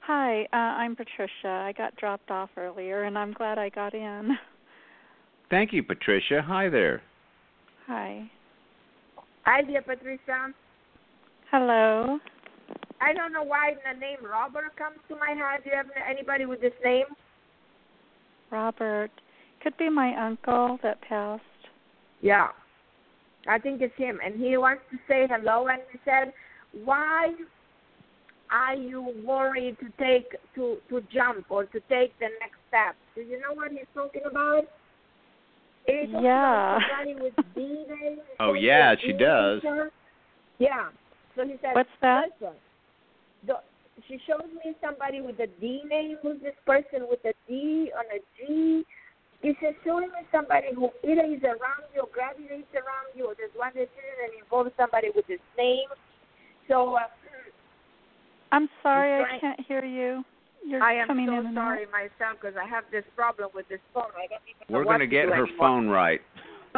[0.00, 1.48] Hi, uh, I'm Patricia.
[1.48, 4.36] I got dropped off earlier, and I'm glad I got in.
[5.50, 6.42] Thank you, Patricia.
[6.46, 7.02] Hi there.
[7.86, 8.30] Hi.
[9.44, 10.52] Hi, dear Patricia.
[11.50, 12.18] Hello.
[13.00, 15.62] I don't know why the name Robert comes to my head.
[15.64, 17.06] Do you have anybody with this name?
[18.50, 19.10] Robert.
[19.62, 21.42] Could be my uncle that passed.
[22.20, 22.48] Yeah.
[23.46, 24.20] I think it's him.
[24.24, 26.32] And he wants to say hello and he said,
[26.84, 27.32] Why
[28.50, 32.94] are you worried to take to to jump or to take the next step?
[33.14, 34.64] Do you know what he's talking about?
[35.86, 36.76] He's talking Yeah.
[36.76, 37.34] about with
[38.40, 39.62] Oh, yeah, she does.
[40.58, 40.88] Yeah.
[41.36, 42.30] So he said, What's that?
[42.40, 42.63] Listen, the,
[44.08, 46.16] she shows me somebody with a D name.
[46.22, 48.84] Who's this person with a D on a G?
[49.42, 53.34] He says, showing me somebody who either is around you or gravitates around you, or
[53.36, 55.88] there's one decision and involves somebody with this name.
[56.66, 57.00] So uh,
[58.52, 60.24] I'm sorry I can't hear you.
[60.66, 61.92] You're I am coming so in sorry out.
[61.92, 64.08] myself because I have this problem with this phone.
[64.16, 65.58] I don't even know We're going to get her anymore.
[65.58, 66.20] phone right.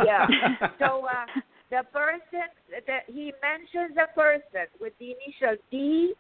[0.05, 0.27] Yeah.
[0.81, 1.27] so uh,
[1.71, 2.51] the person
[2.87, 6.15] that he mentions a person with the initial D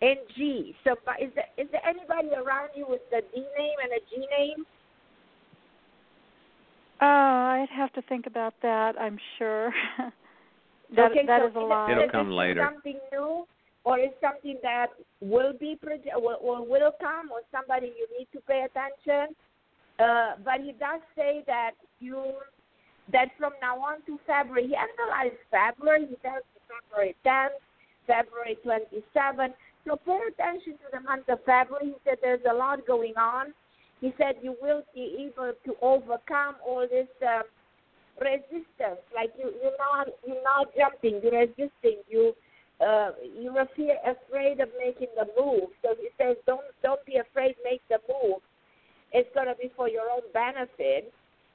[0.00, 0.74] and G.
[0.84, 4.26] So is there is there anybody around you with the D name and a G
[4.38, 4.64] name?
[7.02, 8.94] Oh, I'd have to think about that.
[9.00, 9.72] I'm sure.
[10.96, 11.90] that okay, that so is a lot.
[11.90, 12.68] it- It'll come this later.
[12.72, 13.46] Something new,
[13.84, 14.88] or is something that
[15.20, 19.34] will be proje- or, or will come, or somebody you need to pay attention.
[19.98, 22.34] Uh, but he does say that you
[23.12, 26.06] that from now on to February, he analyzed February.
[26.08, 27.58] He tells you February 10th,
[28.06, 29.54] February 27th.
[29.86, 31.86] So pay attention to the month of February.
[31.86, 33.54] He said there's a lot going on.
[34.00, 37.42] He said you will be able to overcome all this um,
[38.20, 39.00] resistance.
[39.14, 41.20] Like you, you're not, you're not jumping.
[41.22, 42.02] You're resisting.
[42.08, 42.34] You,
[42.80, 45.70] uh, you're afraid, afraid of making the move.
[45.82, 47.56] So he says, don't, don't be afraid.
[47.64, 48.40] Make the move.
[49.12, 51.12] It's gonna be for your own benefit.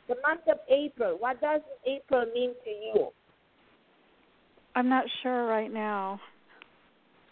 [0.07, 1.17] The month of April.
[1.19, 3.07] What does April mean to you?
[4.75, 6.19] I'm not sure right now.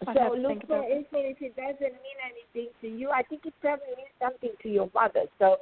[0.08, 1.08] I'd so look for it.
[1.12, 4.90] If it doesn't mean anything to you, I think it probably means something to your
[4.94, 5.26] mother.
[5.40, 5.58] So,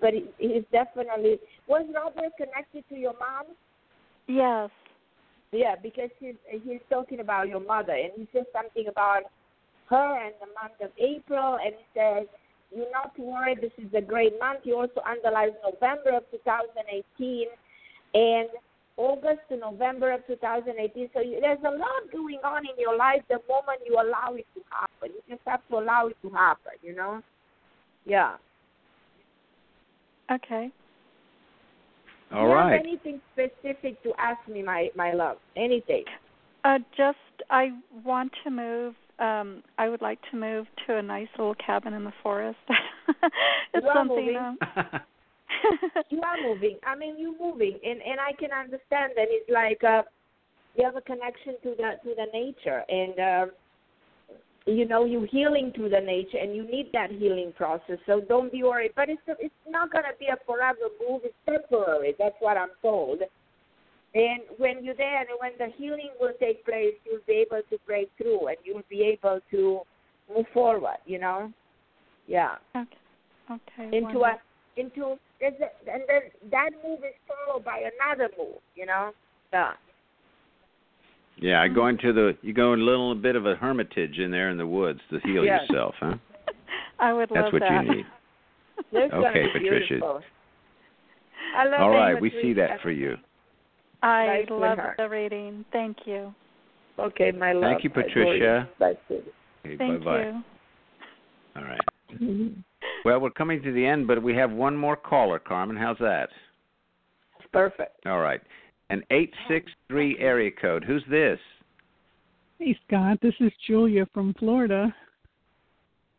[0.00, 3.54] but it, it's definitely was Robert connected to your mom?
[4.26, 4.70] Yes.
[5.52, 9.24] Yeah, because he's he's talking about your mother, and he says something about
[9.90, 12.26] her and the month of April, and he says
[12.74, 13.54] you're not worry.
[13.54, 14.60] This is a great month.
[14.62, 17.46] He also underlines November of 2018
[18.14, 18.48] and
[18.96, 21.10] August to November of 2018.
[21.14, 24.46] So you, there's a lot going on in your life the moment you allow it
[24.54, 25.14] to happen.
[25.14, 26.72] You just have to allow it to happen.
[26.82, 27.22] You know?
[28.04, 28.36] Yeah.
[30.30, 30.70] Okay.
[32.32, 32.72] All Do you right.
[32.72, 35.36] have anything specific to ask me, my my love?
[35.56, 36.04] Anything?
[36.64, 37.18] Uh, just
[37.50, 37.70] I
[38.04, 38.94] want to move.
[39.18, 42.58] Um, I would like to move to a nice little cabin in the forest.
[43.74, 44.36] it's You something.
[44.36, 44.58] Um,
[46.10, 46.78] you are moving.
[46.86, 50.02] I mean, you're moving, and and I can understand that it's like uh,
[50.76, 53.46] you have a connection to the to the nature, and uh,
[54.66, 57.98] you know you're healing through the nature, and you need that healing process.
[58.06, 58.92] So don't be worried.
[58.96, 61.22] But it's it's not gonna be a forever move.
[61.24, 62.14] It's temporary.
[62.18, 63.20] That's what I'm told.
[64.14, 67.78] And when you're there, and when the healing will take place, you'll be able to
[67.86, 69.80] break through, and you'll be able to
[70.34, 70.98] move forward.
[71.06, 71.52] You know,
[72.26, 72.96] yeah okay.
[73.50, 73.96] Okay.
[73.96, 74.24] into wonderful.
[74.24, 79.10] a into there's a, and then that move is followed by another move, you know.
[79.52, 79.72] Yeah.
[81.36, 84.30] Yeah, I go into the you go in a little bit of a hermitage in
[84.30, 85.62] there in the woods to heal Yes.
[85.68, 86.14] yourself, huh?
[87.00, 88.06] I would That's love what you need.
[88.92, 89.88] That's Okay, Patricia.
[89.88, 90.20] beautiful.
[91.56, 92.68] I love All it, right, we see Patricia.
[92.68, 93.16] that for you.
[94.02, 95.64] I Nice love the reading.
[95.72, 96.34] Thank you.
[96.98, 97.72] Okay, my love.
[97.72, 98.68] Thank you, Patricia.
[98.68, 98.74] you.
[98.78, 99.34] That's it.
[99.66, 100.22] Okay, Thank bye-bye.
[100.22, 100.42] you.
[101.56, 101.80] All right.
[102.14, 102.60] Mm-hmm.
[103.04, 105.76] Well, we're coming to the end, but we have one more caller, Carmen.
[105.76, 106.28] How's that?
[107.52, 108.06] Perfect.
[108.06, 108.40] All right.
[108.90, 110.84] An 863 area code.
[110.84, 111.38] Who's this?
[112.58, 113.18] Hey, Scott.
[113.22, 114.94] This is Julia from Florida.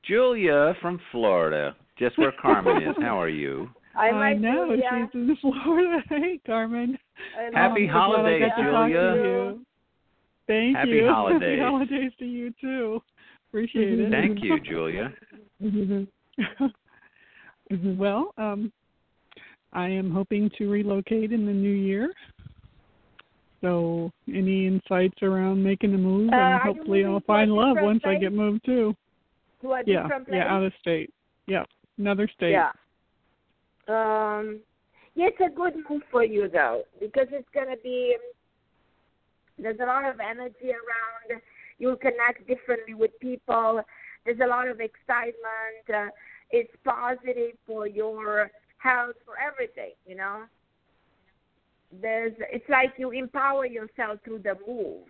[0.05, 2.95] Julia from Florida, just where Carmen is.
[2.99, 3.69] How are you?
[3.95, 4.83] I, I know Julia.
[4.89, 5.99] she's in Florida.
[6.09, 6.97] Hey, Carmen.
[7.53, 9.23] Happy I'm so glad I holidays, got to talk Julia.
[9.23, 9.65] you.
[10.47, 11.07] Thank Happy you.
[11.13, 11.59] holidays.
[11.59, 13.01] Happy holidays to you too.
[13.49, 14.11] Appreciate it.
[14.11, 15.13] Thank you, Julia.
[17.97, 18.71] well, um,
[19.71, 22.13] I am hoping to relocate in the new year.
[23.61, 28.15] So, any insights around making a move, Uh, and hopefully I'll find love once I
[28.15, 28.93] get moved too.
[29.61, 31.13] To a Yeah, yeah, out of state.
[31.47, 31.63] Yeah,
[31.97, 32.51] another state.
[32.51, 32.71] Yeah.
[33.87, 34.59] Um,
[35.15, 38.17] yeah, it's a good move for you though, because it's gonna be.
[39.57, 41.41] There's a lot of energy around.
[41.79, 43.81] You'll connect differently with people.
[44.25, 45.85] There's a lot of excitement.
[45.93, 46.07] Uh,
[46.51, 49.91] it's positive for your health, for everything.
[50.05, 50.43] You know.
[52.01, 52.33] There's.
[52.51, 55.03] It's like you empower yourself through the move.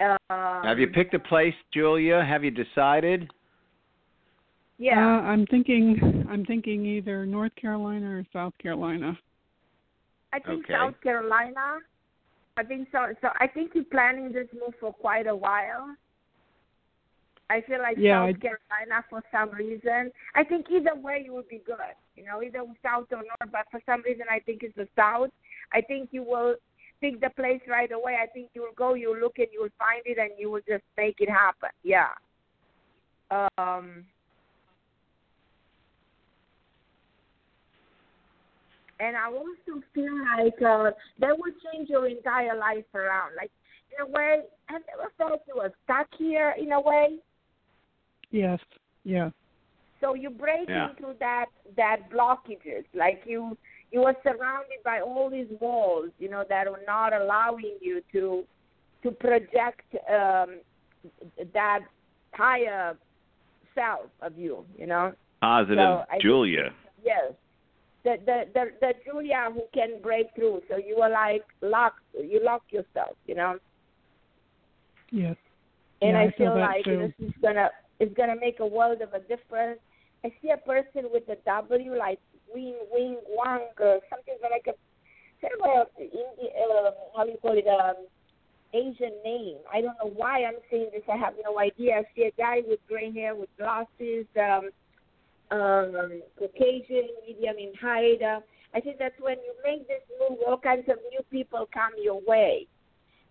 [0.00, 2.24] Um, Have you picked a place, Julia?
[2.24, 3.30] Have you decided?
[4.78, 4.98] Yeah.
[4.98, 6.26] Uh, I'm thinking.
[6.28, 9.16] I'm thinking either North Carolina or South Carolina.
[10.32, 10.74] I think Okay.
[10.74, 11.78] South Carolina.
[12.56, 13.14] I think so.
[13.20, 15.94] So I think you're planning this move for quite a while.
[17.50, 20.10] I feel like Yeah, South I- Carolina for some reason.
[20.34, 21.76] I think either way you would be good.
[22.16, 23.50] You know, either South or North.
[23.52, 25.30] But for some reason, I think it's the South.
[25.72, 26.56] I think you will
[27.00, 28.16] pick the place right away.
[28.22, 30.50] I think you will go, you will look, and you will find it, and you
[30.50, 31.70] will just make it happen.
[31.82, 32.08] Yeah.
[33.58, 34.04] Um.
[39.00, 43.32] and I also feel like uh, that would change your entire life around.
[43.36, 43.50] Like
[43.90, 47.18] in a way, have you ever felt you were stuck here in a way?
[48.32, 48.58] Yes.
[49.04, 49.30] Yeah.
[50.00, 50.90] So you break Yeah.
[50.90, 52.84] into that that blockages.
[52.94, 53.56] Like you
[53.92, 58.44] you were surrounded by all these walls, you know, that are not allowing you to
[59.04, 60.58] to project um,
[61.52, 61.80] that
[62.32, 62.96] higher
[63.74, 64.64] self of you.
[64.76, 65.12] You know.
[65.40, 66.74] Positive So, I think- Julia.
[67.04, 67.32] Yes.
[68.04, 70.62] The, the the the Julia who can break through.
[70.68, 72.02] So you are like locked.
[72.18, 73.16] You lock yourself.
[73.26, 73.58] You know.
[75.10, 75.36] Yes.
[76.00, 76.98] And Yeah, I, I feel feel like too.
[77.18, 77.70] this is gonna
[78.02, 79.78] it's gonna make a world of a difference.
[80.24, 82.18] I see a person with a W like
[82.52, 84.74] Wing Wing Wang or something like a
[85.40, 88.06] kind of a Indian, uh, how do you call it um
[88.74, 89.58] Asian name.
[89.72, 91.02] I don't know why I'm saying this.
[91.12, 91.96] I have no idea.
[91.98, 94.70] I see a guy with gray hair with glasses, um,
[95.50, 98.22] um, Caucasian, medium in height.
[98.22, 98.40] Uh,
[98.74, 102.20] I think that's when you make this move, all kinds of new people come your
[102.26, 102.66] way.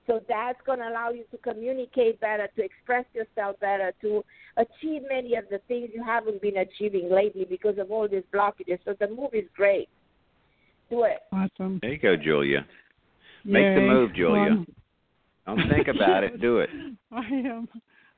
[0.08, 4.24] So that's going to allow you to communicate better, to express yourself better, to
[4.58, 8.80] achieve many of the things you haven't been achieving lately because of all these blockages.
[8.84, 9.90] So the move is great.
[10.90, 11.20] Do it.
[11.32, 11.80] Awesome.
[11.82, 12.66] There you go, Julia.
[13.46, 14.66] Make the move, Julia.
[15.48, 16.42] Well, Don't think about it.
[16.42, 16.70] Do it.
[17.12, 17.68] I am.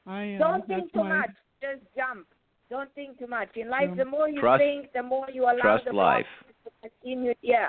[0.08, 0.40] I am.
[0.40, 1.30] Don't think That's too my, much.
[1.62, 2.28] Just jump.
[2.70, 3.50] Don't think too much.
[3.56, 3.96] In life, No.
[3.96, 6.26] the more you Trust- think, the more you allow Trust the life.
[6.26, 7.34] blockages to continue.
[7.42, 7.68] Yeah.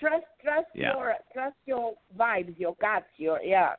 [0.00, 0.94] Trust, trust Yeah.
[0.96, 3.74] your, trust your vibes, your guts, your yeah.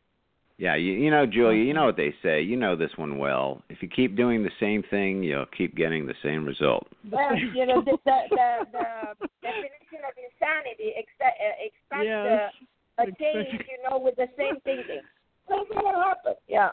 [0.57, 2.41] Yeah, you, you know, Julia, you know what they say.
[2.43, 3.63] You know this one well.
[3.69, 6.85] If you keep doing the same thing, you'll keep getting the same result.
[7.09, 12.51] Well, you know, the, the, the, the definition of insanity expect, uh, expect Yes.
[12.99, 15.01] uh, a change, you know, with the same thinking.
[15.47, 16.33] So it's going to happen.
[16.47, 16.69] Yeah.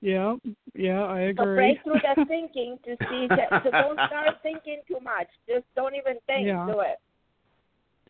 [0.00, 0.36] Yeah.
[0.74, 1.02] Yeah.
[1.04, 1.54] I So agree.
[1.56, 3.26] break through the thinking to see.
[3.28, 5.28] That, so don't start thinking too much.
[5.46, 6.46] Just don't even think.
[6.46, 6.64] Yeah.
[6.64, 6.96] Do it.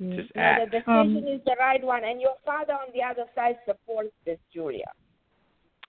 [0.01, 0.17] Yeah.
[0.17, 0.65] Just You act.
[0.65, 4.13] the decision Um, is the right one, and your father on the other side supports
[4.25, 4.91] this, Julia.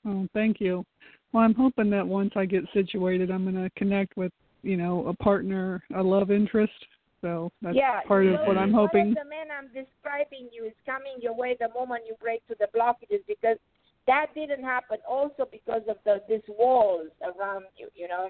[0.05, 0.85] Oh, thank you.
[1.31, 4.33] Well, I'm hoping that once I get situated, I'm going to connect with,
[4.63, 6.73] you know, a partner, a love interest.
[7.21, 9.09] So that's yeah, part of know, what I'm one hoping.
[9.09, 12.57] of the man I'm describing you is coming your way the moment you break through
[12.59, 13.57] the blockages because
[14.07, 17.87] that didn't happen also because of the these walls around you.
[17.95, 18.29] You know.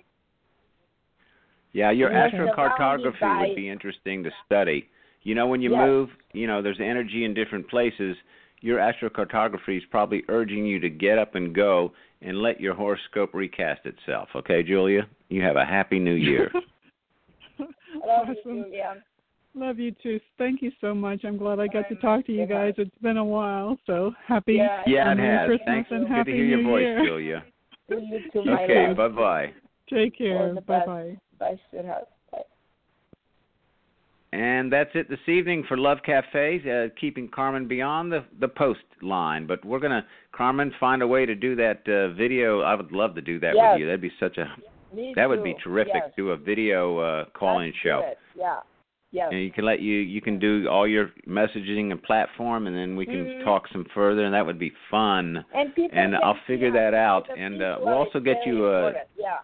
[1.71, 4.89] Yeah, your astrocartography would be interesting to study.
[5.24, 5.88] You know, when you Yes.
[5.88, 8.17] move, you know, there's energy in different places.
[8.61, 13.34] Your astrocartography is probably urging you to get up and go and let your horoscope
[13.34, 14.30] recast itself.
[14.36, 15.07] Okay, Julia?
[15.30, 16.51] You have a happy new year.
[16.53, 16.59] I
[18.05, 18.36] love awesome.
[18.45, 19.03] you, Julia.
[19.53, 20.19] Love you too.
[20.38, 21.26] Thank you so much.
[21.26, 22.74] I'm glad I got to talk to you guys.
[22.78, 23.78] It's been a while.
[23.86, 25.47] So happy Yeah, yeah, it has.
[25.47, 25.91] Christmas Thanks.
[25.91, 27.05] and Good to hear your New voice, Year.
[27.05, 27.43] Julia.
[27.89, 29.53] you too, Okay, bye bye.
[29.89, 30.53] Take care.
[30.55, 31.17] Bye bye.
[31.38, 32.05] Bye, sweetheart.
[34.34, 38.79] And that's it this evening for Love Cafes, uh, keeping Carmen beyond the, the post
[39.01, 39.45] line.
[39.45, 42.61] But we're going to, Carmen, find a way to do that uh, video.
[42.61, 43.73] I would love to do that Yes.
[43.73, 43.86] with you.
[43.88, 44.45] That'd be such a,
[44.95, 45.93] Me that would be terrific.
[45.95, 46.11] Yes.
[46.15, 48.03] Do a video uh, call in show.
[48.05, 48.17] it.
[48.38, 48.59] Yeah.
[49.13, 49.27] Yes.
[49.34, 52.95] And you can let you you can do all your messaging and platform, and then
[52.95, 53.43] we can Mhm.
[53.43, 55.43] talk some further, and that would be fun.
[55.53, 58.93] And people And I'll figure that out, and uh, we'll also get you a.
[59.17, 59.39] Yeah.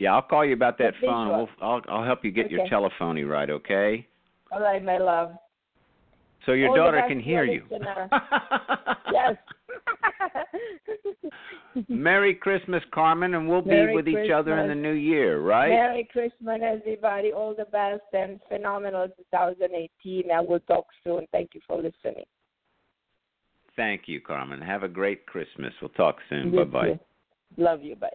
[0.00, 0.14] Yeah.
[0.14, 1.28] I'll call you about that phone.
[1.28, 4.06] We'll, I'll I'll help you get your telephony right, okay?
[4.50, 5.32] All right, my love.
[6.46, 7.64] So your All daughter can hear you.
[9.12, 9.36] yes.
[11.88, 15.68] Merry Christmas, Carmen, and we'll be Merry with each other in the new year, right?
[15.68, 17.32] Merry Christmas, everybody.
[17.32, 20.30] All the best and phenomenal 2018.
[20.30, 21.26] I will talk soon.
[21.30, 22.24] Thank you for listening.
[23.76, 24.60] Thank you, Carmen.
[24.60, 25.72] Have a great Christmas.
[25.80, 26.54] We'll talk soon.
[26.54, 27.00] Bye bye.
[27.56, 27.96] Love you.
[27.96, 28.08] Bye.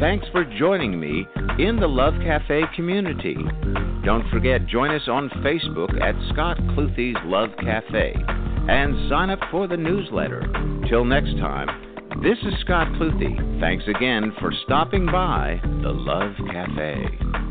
[0.00, 1.26] Thanks for joining me
[1.58, 3.36] in the Love Cafe community.
[4.02, 9.68] Don't forget, join us on Facebook at Scott Cluthe's Love Cafe and sign up for
[9.68, 10.40] the newsletter.
[10.88, 11.68] Till next time,
[12.22, 13.60] this is Scott Cluthe.
[13.60, 17.49] Thanks again for stopping by the Love Cafe.